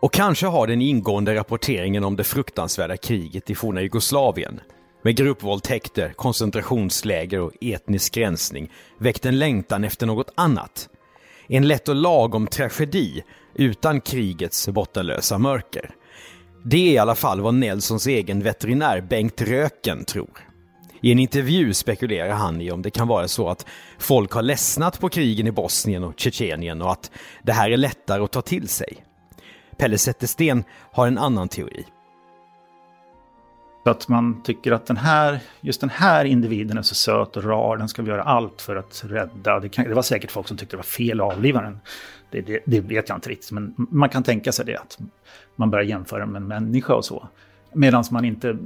Och 0.00 0.12
kanske 0.12 0.46
har 0.46 0.66
den 0.66 0.82
ingående 0.82 1.34
rapporteringen 1.34 2.04
om 2.04 2.16
det 2.16 2.24
fruktansvärda 2.24 2.96
kriget 2.96 3.50
i 3.50 3.54
forna 3.54 3.82
Jugoslavien 3.82 4.60
med 5.02 5.16
gruppvåldtäkter, 5.16 6.12
koncentrationsläger 6.12 7.40
och 7.40 7.52
etnisk 7.60 8.16
rensning 8.16 8.72
väckt 8.98 9.26
en 9.26 9.38
längtan 9.38 9.84
efter 9.84 10.06
något 10.06 10.32
annat. 10.34 10.88
En 11.48 11.68
lätt 11.68 11.88
och 11.88 11.94
lagom 11.94 12.46
tragedi 12.46 13.22
utan 13.54 14.00
krigets 14.00 14.68
bottenlösa 14.68 15.38
mörker. 15.38 15.90
Det 16.64 16.76
är 16.76 16.92
i 16.92 16.98
alla 16.98 17.14
fall 17.14 17.40
vad 17.40 17.54
Nelsons 17.54 18.06
egen 18.06 18.42
veterinär 18.42 19.00
Bengt 19.00 19.42
Röken 19.42 20.04
tror. 20.04 20.48
I 21.02 21.12
en 21.12 21.18
intervju 21.18 21.74
spekulerar 21.74 22.32
han 22.32 22.60
i 22.60 22.70
om 22.70 22.82
det 22.82 22.90
kan 22.90 23.08
vara 23.08 23.28
så 23.28 23.48
att 23.48 23.66
folk 23.98 24.32
har 24.32 24.42
ledsnat 24.42 25.00
på 25.00 25.08
krigen 25.08 25.46
i 25.46 25.52
Bosnien 25.52 26.04
och 26.04 26.14
Tjetjenien 26.16 26.82
och 26.82 26.92
att 26.92 27.10
det 27.42 27.52
här 27.52 27.70
är 27.70 27.76
lättare 27.76 28.22
att 28.22 28.32
ta 28.32 28.42
till 28.42 28.68
sig. 28.68 29.04
Pelle 29.76 29.98
Zettersten 29.98 30.64
har 30.92 31.06
en 31.06 31.18
annan 31.18 31.48
teori. 31.48 31.84
Så 33.84 33.90
att 33.90 34.08
man 34.08 34.42
tycker 34.42 34.72
att 34.72 34.86
den 34.86 34.96
här, 34.96 35.40
just 35.60 35.80
den 35.80 35.90
här 35.90 36.24
individen 36.24 36.78
är 36.78 36.82
så 36.82 36.94
söt 36.94 37.36
och 37.36 37.44
rar, 37.44 37.76
den 37.76 37.88
ska 37.88 38.02
vi 38.02 38.10
göra 38.10 38.22
allt 38.22 38.62
för 38.62 38.76
att 38.76 39.04
rädda. 39.06 39.60
Det, 39.60 39.68
kan, 39.68 39.88
det 39.88 39.94
var 39.94 40.02
säkert 40.02 40.30
folk 40.30 40.48
som 40.48 40.56
tyckte 40.56 40.72
det 40.72 40.78
var 40.78 40.84
fel 40.84 41.20
att 41.20 41.32
avliva 41.32 41.62
den. 41.62 41.78
Det, 42.30 42.40
det, 42.40 42.60
det, 42.64 42.80
vet 42.80 43.08
jag 43.08 43.16
inte 43.16 43.30
riktigt, 43.30 43.52
men 43.52 43.74
man 43.76 44.08
kan 44.08 44.22
tänka 44.22 44.52
sig 44.52 44.64
det. 44.64 44.76
Att 44.76 44.98
man 45.56 45.70
börjar 45.70 45.84
jämföra 45.84 46.26
med 46.26 46.42
en 46.42 46.48
människa 46.48 46.94
och 46.94 47.04
så. 47.04 47.28
Medan 47.72 48.04
man 48.10 48.24
inte... 48.24 48.58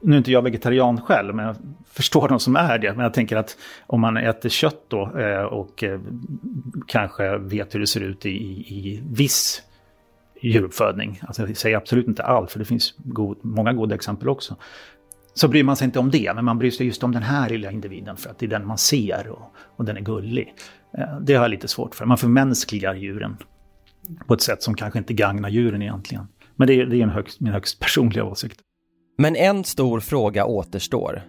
Nu 0.00 0.14
är 0.14 0.18
inte 0.18 0.32
jag 0.32 0.42
vegetarian 0.42 1.00
själv, 1.00 1.34
men 1.34 1.46
jag 1.46 1.56
förstår 1.92 2.28
de 2.28 2.40
som 2.40 2.56
är 2.56 2.78
det. 2.78 2.92
Men 2.92 3.02
jag 3.02 3.14
tänker 3.14 3.36
att 3.36 3.56
om 3.86 4.00
man 4.00 4.16
äter 4.16 4.48
kött 4.48 4.84
då 4.88 5.18
eh, 5.18 5.42
och 5.42 5.84
eh, 5.84 6.00
kanske 6.86 7.38
vet 7.38 7.74
hur 7.74 7.80
det 7.80 7.86
ser 7.86 8.00
ut 8.00 8.26
i, 8.26 8.30
i 8.30 9.02
viss 9.10 9.62
djuruppfödning. 10.40 11.20
Alltså 11.26 11.42
jag 11.42 11.56
säger 11.56 11.76
absolut 11.76 12.08
inte 12.08 12.22
allt, 12.22 12.50
för 12.50 12.58
det 12.58 12.64
finns 12.64 12.94
god, 12.96 13.38
många 13.42 13.72
goda 13.72 13.94
exempel 13.94 14.28
också. 14.28 14.56
Så 15.34 15.48
bryr 15.48 15.64
man 15.64 15.76
sig 15.76 15.84
inte 15.84 15.98
om 15.98 16.10
det, 16.10 16.34
men 16.34 16.44
man 16.44 16.58
bryr 16.58 16.70
sig 16.70 16.86
just 16.86 17.04
om 17.04 17.12
den 17.12 17.22
här 17.22 17.48
lilla 17.48 17.70
individen 17.70 18.16
för 18.16 18.30
att 18.30 18.38
det 18.38 18.46
är 18.46 18.50
den 18.50 18.66
man 18.66 18.78
ser 18.78 19.28
och, 19.28 19.54
och 19.76 19.84
den 19.84 19.96
är 19.96 20.00
gullig. 20.00 20.54
Eh, 20.98 21.20
det 21.20 21.34
har 21.34 21.44
jag 21.44 21.50
lite 21.50 21.68
svårt 21.68 21.94
för. 21.94 22.06
Man 22.06 22.18
förmänskligar 22.18 22.94
djuren 22.94 23.36
på 24.26 24.34
ett 24.34 24.42
sätt 24.42 24.62
som 24.62 24.74
kanske 24.74 24.98
inte 24.98 25.14
gagnar 25.14 25.48
djuren 25.48 25.82
egentligen. 25.82 26.26
Men 26.56 26.68
det 26.68 26.74
är, 26.74 26.86
det 26.86 26.96
är 26.96 27.02
en 27.02 27.10
högst, 27.10 27.40
min 27.40 27.52
högst 27.52 27.80
personliga 27.80 28.24
åsikt. 28.24 28.60
Men 29.18 29.36
en 29.36 29.64
stor 29.64 30.00
fråga 30.00 30.44
återstår. 30.44 31.22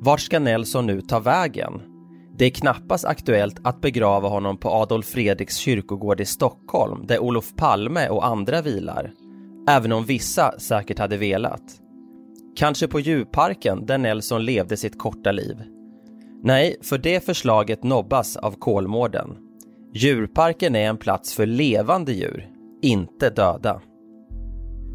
Vart 0.00 0.20
ska 0.20 0.38
Nelson 0.38 0.86
nu 0.86 1.00
ta 1.00 1.20
vägen? 1.20 1.91
Det 2.38 2.44
är 2.44 2.50
knappast 2.50 3.04
aktuellt 3.04 3.60
att 3.64 3.80
begrava 3.80 4.28
honom 4.28 4.56
på 4.56 4.70
Adolf 4.70 5.06
Fredriks 5.06 5.56
kyrkogård 5.56 6.20
i 6.20 6.24
Stockholm 6.24 7.06
där 7.06 7.18
Olof 7.18 7.56
Palme 7.56 8.08
och 8.08 8.26
andra 8.26 8.62
vilar. 8.62 9.12
Även 9.68 9.92
om 9.92 10.04
vissa 10.04 10.58
säkert 10.58 10.98
hade 10.98 11.16
velat. 11.16 11.62
Kanske 12.56 12.88
på 12.88 13.00
djurparken 13.00 13.86
där 13.86 13.98
Nelson 13.98 14.44
levde 14.44 14.76
sitt 14.76 14.98
korta 14.98 15.32
liv. 15.32 15.56
Nej, 16.44 16.76
för 16.82 16.98
det 16.98 17.24
förslaget 17.24 17.82
nobbas 17.82 18.36
av 18.36 18.52
Kolmården. 18.58 19.36
Djurparken 19.94 20.76
är 20.76 20.88
en 20.88 20.96
plats 20.96 21.34
för 21.34 21.46
levande 21.46 22.12
djur, 22.12 22.48
inte 22.82 23.30
döda. 23.30 23.80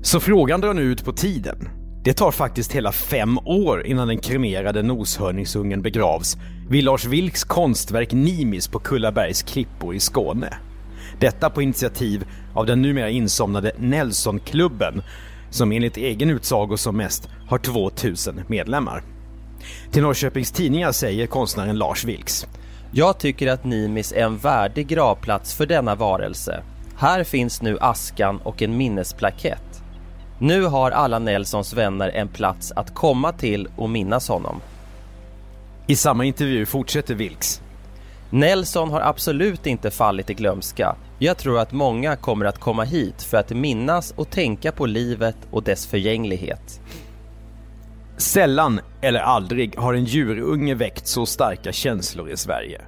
Så 0.02 0.20
frågan 0.20 0.62
drar 0.62 0.74
nu 0.74 0.82
ut 0.82 1.06
på 1.06 1.12
tiden. 1.12 1.77
Det 2.08 2.14
tar 2.14 2.32
faktiskt 2.32 2.72
hela 2.72 2.92
fem 2.92 3.40
år 3.46 3.86
innan 3.86 4.08
den 4.08 4.18
kremerade 4.18 4.84
noshörningsungen 4.84 5.82
begravs 5.82 6.38
vid 6.70 6.84
Lars 6.84 7.06
Vilks 7.06 7.44
konstverk 7.44 8.12
Nimis 8.12 8.68
på 8.68 8.80
Kullabergs 8.80 9.44
klippor 9.44 9.96
i 9.96 10.00
Skåne. 10.00 10.54
Detta 11.20 11.50
på 11.50 11.62
initiativ 11.62 12.26
av 12.54 12.66
den 12.66 12.82
numera 12.82 13.10
insomnade 13.10 13.72
Nelsonklubben 13.78 15.02
som 15.50 15.72
enligt 15.72 15.98
egen 15.98 16.30
utsago 16.30 16.78
som 16.78 16.98
mest 16.98 17.30
har 17.48 17.58
2000 17.58 18.42
medlemmar. 18.48 19.04
Till 19.92 20.02
Norrköpings 20.02 20.52
Tidningar 20.52 20.92
säger 20.92 21.28
konstnären 21.28 21.78
Lars 21.78 22.06
Vilks. 22.06 22.48
Jag 22.92 23.20
tycker 23.20 23.48
att 23.48 23.66
Nimis 23.66 24.12
är 24.12 24.24
en 24.24 24.38
värdig 24.38 24.88
gravplats 24.88 25.54
för 25.54 25.66
denna 25.66 25.96
varelse. 25.96 26.64
Här 26.98 27.24
finns 27.24 27.62
nu 27.62 27.78
askan 27.82 28.38
och 28.44 28.62
en 28.62 28.78
minnesplakett. 28.78 29.84
Nu 30.40 30.64
har 30.64 30.92
alla 30.92 31.20
Nelsons 31.20 31.74
vänner 31.74 32.10
en 32.10 32.28
plats 32.28 32.72
att 32.76 32.94
komma 32.94 33.32
till 33.32 33.68
och 33.76 33.90
minnas 33.90 34.30
honom. 34.30 34.62
I 35.88 35.96
samma 35.96 36.26
intervju 36.26 36.66
fortsätter 36.66 37.16
Vilks. 37.16 37.62
Nelson 38.30 38.90
har 38.90 39.02
absolut 39.02 39.66
inte 39.66 39.92
fallit 39.92 40.30
i 40.30 40.34
glömska. 40.34 40.96
Jag 41.20 41.38
tror 41.38 41.60
att 41.60 41.72
många 41.72 42.16
kommer 42.16 42.46
att 42.46 42.60
komma 42.60 42.84
hit 42.84 43.24
för 43.24 43.38
att 43.38 43.50
minnas 43.50 44.12
och 44.12 44.30
tänka 44.30 44.72
på 44.72 44.86
livet 44.86 45.38
och 45.52 45.64
dess 45.64 45.88
förgänglighet. 45.88 46.82
Sällan 48.18 48.80
eller 49.02 49.20
aldrig 49.20 49.78
har 49.78 49.94
en 49.94 50.06
djurunge 50.06 50.76
väckt 50.76 51.08
så 51.08 51.26
starka 51.26 51.72
känslor 51.72 52.30
i 52.30 52.38
Sverige. 52.38 52.82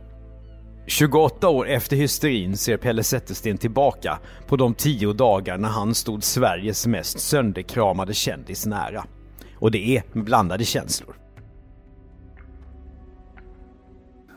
28 0.89 1.49
år 1.49 1.67
efter 1.67 1.95
hysterin 1.95 2.57
ser 2.57 2.77
Pelle 2.77 3.03
Zettersten 3.03 3.57
tillbaka 3.57 4.19
på 4.47 4.55
de 4.55 4.73
tio 4.73 5.13
dagar 5.13 5.57
när 5.57 5.69
han 5.69 5.95
stod 5.95 6.23
Sveriges 6.23 6.87
mest 6.87 7.19
sönderkramade 7.19 8.13
kändis 8.13 8.65
nära. 8.65 9.05
Och 9.55 9.71
det 9.71 9.97
är 9.97 10.03
med 10.11 10.25
blandade 10.25 10.65
känslor. 10.65 11.15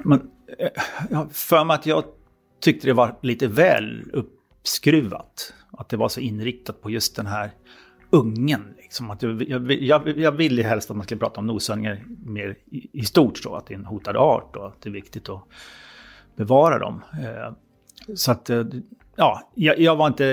Men, 0.05 0.31
eh, 0.59 0.69
jag 1.11 1.33
för 1.33 1.65
mig 1.65 1.75
att 1.75 1.87
jag 1.87 2.05
tyckte 2.61 2.87
det 2.87 2.95
var 2.95 3.19
lite 3.23 3.47
väl 3.49 4.11
uppskruvat. 4.13 5.55
Att 5.71 5.89
det 5.89 5.97
var 5.97 6.09
så 6.09 6.21
inriktat 6.21 6.83
på 6.83 6.91
just 6.91 7.17
den 7.17 7.27
här 7.27 7.51
ungen. 8.11 8.75
Liksom. 8.77 9.11
Att 9.11 9.23
jag, 9.23 9.73
jag, 9.73 10.19
jag 10.19 10.33
ville 10.33 10.63
helst 10.63 10.91
att 10.91 10.97
man 10.97 11.05
skulle 11.05 11.19
prata 11.19 11.41
om 11.41 11.47
noshörningar 11.47 12.05
mer 12.27 12.57
i, 12.71 13.01
i 13.01 13.05
stort, 13.05 13.39
så, 13.39 13.55
att 13.55 13.67
det 13.67 13.75
är 13.75 13.79
en 13.79 13.85
hotad 13.85 14.17
art 14.17 14.57
och 14.57 14.67
att 14.67 14.83
det 14.83 14.89
är 14.89 14.93
viktigt 14.93 15.29
att 15.29 15.49
bevara 16.37 16.79
dem. 16.79 17.03
Eh, 17.13 17.53
så 18.15 18.33
att, 18.33 18.51
eh, 18.51 18.65
ja, 19.17 19.51
jag, 19.55 19.79
jag, 19.79 19.97
var 19.97 20.07
inte 20.07 20.25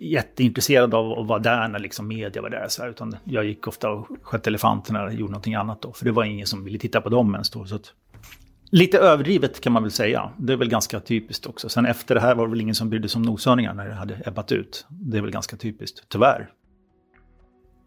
jätteintresserad 0.00 0.94
av 0.94 1.18
att 1.18 1.26
vara 1.26 1.38
där 1.38 1.68
när 1.68 1.78
liksom 1.78 2.08
media 2.08 2.42
var 2.42 2.50
där. 2.50 2.66
Så 2.68 2.82
här, 2.82 2.90
utan 2.90 3.16
jag 3.24 3.44
gick 3.44 3.66
ofta 3.66 3.90
och 3.90 4.06
sköt 4.22 4.46
elefanterna 4.46 5.04
och 5.04 5.14
gjorde 5.14 5.32
någonting 5.32 5.54
annat 5.54 5.82
då. 5.82 5.92
För 5.92 6.04
det 6.04 6.12
var 6.12 6.24
ingen 6.24 6.46
som 6.46 6.64
ville 6.64 6.78
titta 6.78 7.00
på 7.00 7.08
dem 7.08 7.34
ens 7.34 7.50
då. 7.50 7.64
Så 7.64 7.74
att, 7.74 7.92
lite 8.70 8.98
överdrivet 8.98 9.60
kan 9.60 9.72
man 9.72 9.82
väl 9.82 9.92
säga. 9.92 10.30
Det 10.36 10.52
är 10.52 10.56
väl 10.56 10.68
ganska 10.68 11.00
typiskt 11.00 11.46
också. 11.46 11.68
Sen 11.68 11.86
efter 11.86 12.14
det 12.14 12.20
här 12.20 12.34
var 12.34 12.46
det 12.46 12.50
väl 12.50 12.60
ingen 12.60 12.74
som 12.74 12.90
brydde 12.90 13.08
sig 13.08 13.18
om 13.18 13.22
noshörningar 13.22 13.74
när 13.74 13.88
det 13.88 13.94
hade 13.94 14.22
ebbat 14.24 14.52
ut. 14.52 14.86
Det 14.88 15.18
är 15.18 15.22
väl 15.22 15.30
ganska 15.30 15.56
typiskt, 15.56 16.08
tyvärr. 16.08 16.50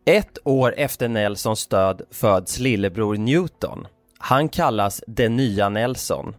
Ett 0.05 0.37
år 0.43 0.73
efter 0.77 1.07
Nelsons 1.07 1.67
död 1.67 2.01
föds 2.11 2.59
lillebror 2.59 3.17
Newton. 3.17 3.87
Han 4.17 4.49
kallas 4.49 5.03
den 5.07 5.35
nya 5.35 5.69
Nelson. 5.69 6.35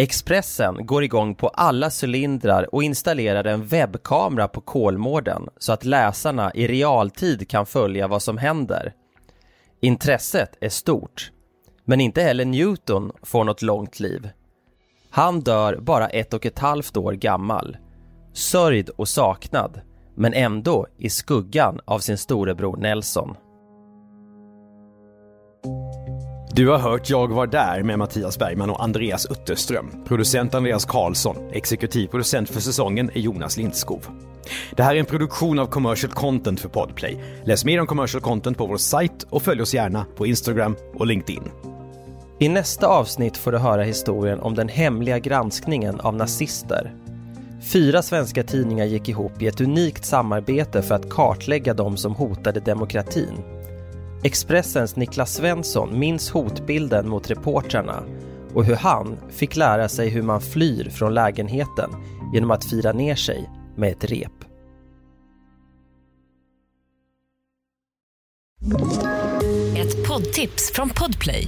Expressen 0.00 0.86
går 0.86 1.04
igång 1.04 1.34
på 1.34 1.48
alla 1.48 1.90
cylindrar 2.02 2.74
och 2.74 2.82
installerar 2.82 3.44
en 3.44 3.66
webbkamera 3.66 4.48
på 4.48 4.60
Kolmården 4.60 5.48
så 5.58 5.72
att 5.72 5.84
läsarna 5.84 6.52
i 6.54 6.66
realtid 6.66 7.48
kan 7.48 7.66
följa 7.66 8.08
vad 8.08 8.22
som 8.22 8.38
händer. 8.38 8.92
Intresset 9.80 10.56
är 10.60 10.68
stort, 10.68 11.32
men 11.84 12.00
inte 12.00 12.22
heller 12.22 12.44
Newton 12.44 13.12
får 13.22 13.44
något 13.44 13.62
långt 13.62 14.00
liv. 14.00 14.30
Han 15.10 15.40
dör 15.40 15.76
bara 15.76 16.08
ett 16.08 16.34
och 16.34 16.46
ett 16.46 16.58
halvt 16.58 16.96
år 16.96 17.12
gammal. 17.12 17.76
Sörjd 18.32 18.88
och 18.88 19.08
saknad, 19.08 19.80
men 20.14 20.34
ändå 20.34 20.86
i 20.98 21.10
skuggan 21.10 21.80
av 21.84 21.98
sin 21.98 22.18
storebror 22.18 22.76
Nelson. 22.76 23.36
Du 26.58 26.68
har 26.68 26.78
hört 26.78 27.10
Jag 27.10 27.28
var 27.28 27.46
där 27.46 27.82
med 27.82 27.98
Mattias 27.98 28.38
Bergman 28.38 28.70
och 28.70 28.82
Andreas 28.82 29.26
Utterström. 29.30 29.90
Producent 30.06 30.54
Andreas 30.54 30.84
Karlsson. 30.84 31.36
Exekutiv 31.52 32.06
producent 32.06 32.50
för 32.50 32.60
säsongen 32.60 33.10
är 33.14 33.20
Jonas 33.20 33.56
Lindskov. 33.56 34.06
Det 34.76 34.82
här 34.82 34.94
är 34.94 34.98
en 35.00 35.06
produktion 35.06 35.58
av 35.58 35.66
Commercial 35.66 36.12
Content 36.12 36.60
för 36.60 36.68
Podplay. 36.68 37.16
Läs 37.44 37.64
mer 37.64 37.80
om 37.80 37.86
Commercial 37.86 38.22
Content 38.22 38.58
på 38.58 38.66
vår 38.66 38.76
sajt 38.76 39.26
och 39.30 39.42
följ 39.42 39.62
oss 39.62 39.74
gärna 39.74 40.06
på 40.16 40.26
Instagram 40.26 40.76
och 40.94 41.06
LinkedIn. 41.06 41.42
I 42.38 42.48
nästa 42.48 42.86
avsnitt 42.86 43.36
får 43.36 43.52
du 43.52 43.58
höra 43.58 43.82
historien 43.82 44.40
om 44.40 44.54
den 44.54 44.68
hemliga 44.68 45.18
granskningen 45.18 46.00
av 46.00 46.14
nazister. 46.14 46.94
Fyra 47.72 48.02
svenska 48.02 48.42
tidningar 48.42 48.84
gick 48.84 49.08
ihop 49.08 49.42
i 49.42 49.46
ett 49.46 49.60
unikt 49.60 50.04
samarbete 50.04 50.82
för 50.82 50.94
att 50.94 51.10
kartlägga 51.10 51.74
de 51.74 51.96
som 51.96 52.14
hotade 52.14 52.60
demokratin 52.60 53.57
Expressens 54.22 54.96
Niklas 54.96 55.34
Svensson 55.34 55.98
minns 55.98 56.30
hotbilden 56.30 57.08
mot 57.08 57.30
reportrarna 57.30 58.02
och 58.54 58.64
hur 58.64 58.74
han 58.74 59.16
fick 59.30 59.56
lära 59.56 59.88
sig 59.88 60.08
hur 60.08 60.22
man 60.22 60.40
flyr 60.40 60.90
från 60.90 61.14
lägenheten 61.14 61.90
genom 62.34 62.50
att 62.50 62.64
fira 62.64 62.92
ner 62.92 63.14
sig 63.14 63.50
med 63.76 63.92
ett 63.92 64.04
rep. 64.04 64.32
Ett 69.76 70.08
poddtips 70.08 70.72
från 70.74 70.88
Podplay. 70.88 71.46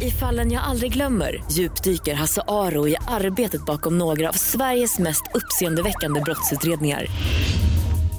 I 0.00 0.10
fallen 0.10 0.52
jag 0.52 0.62
aldrig 0.64 0.92
glömmer 0.92 1.44
djupdyker 1.50 2.14
Hasse 2.14 2.42
Aro 2.48 2.88
i 2.88 2.96
arbetet 3.08 3.66
bakom 3.66 3.98
några 3.98 4.28
av 4.28 4.32
Sveriges 4.32 4.98
mest 4.98 5.22
uppseendeväckande 5.34 6.20
brottsutredningar 6.20 7.06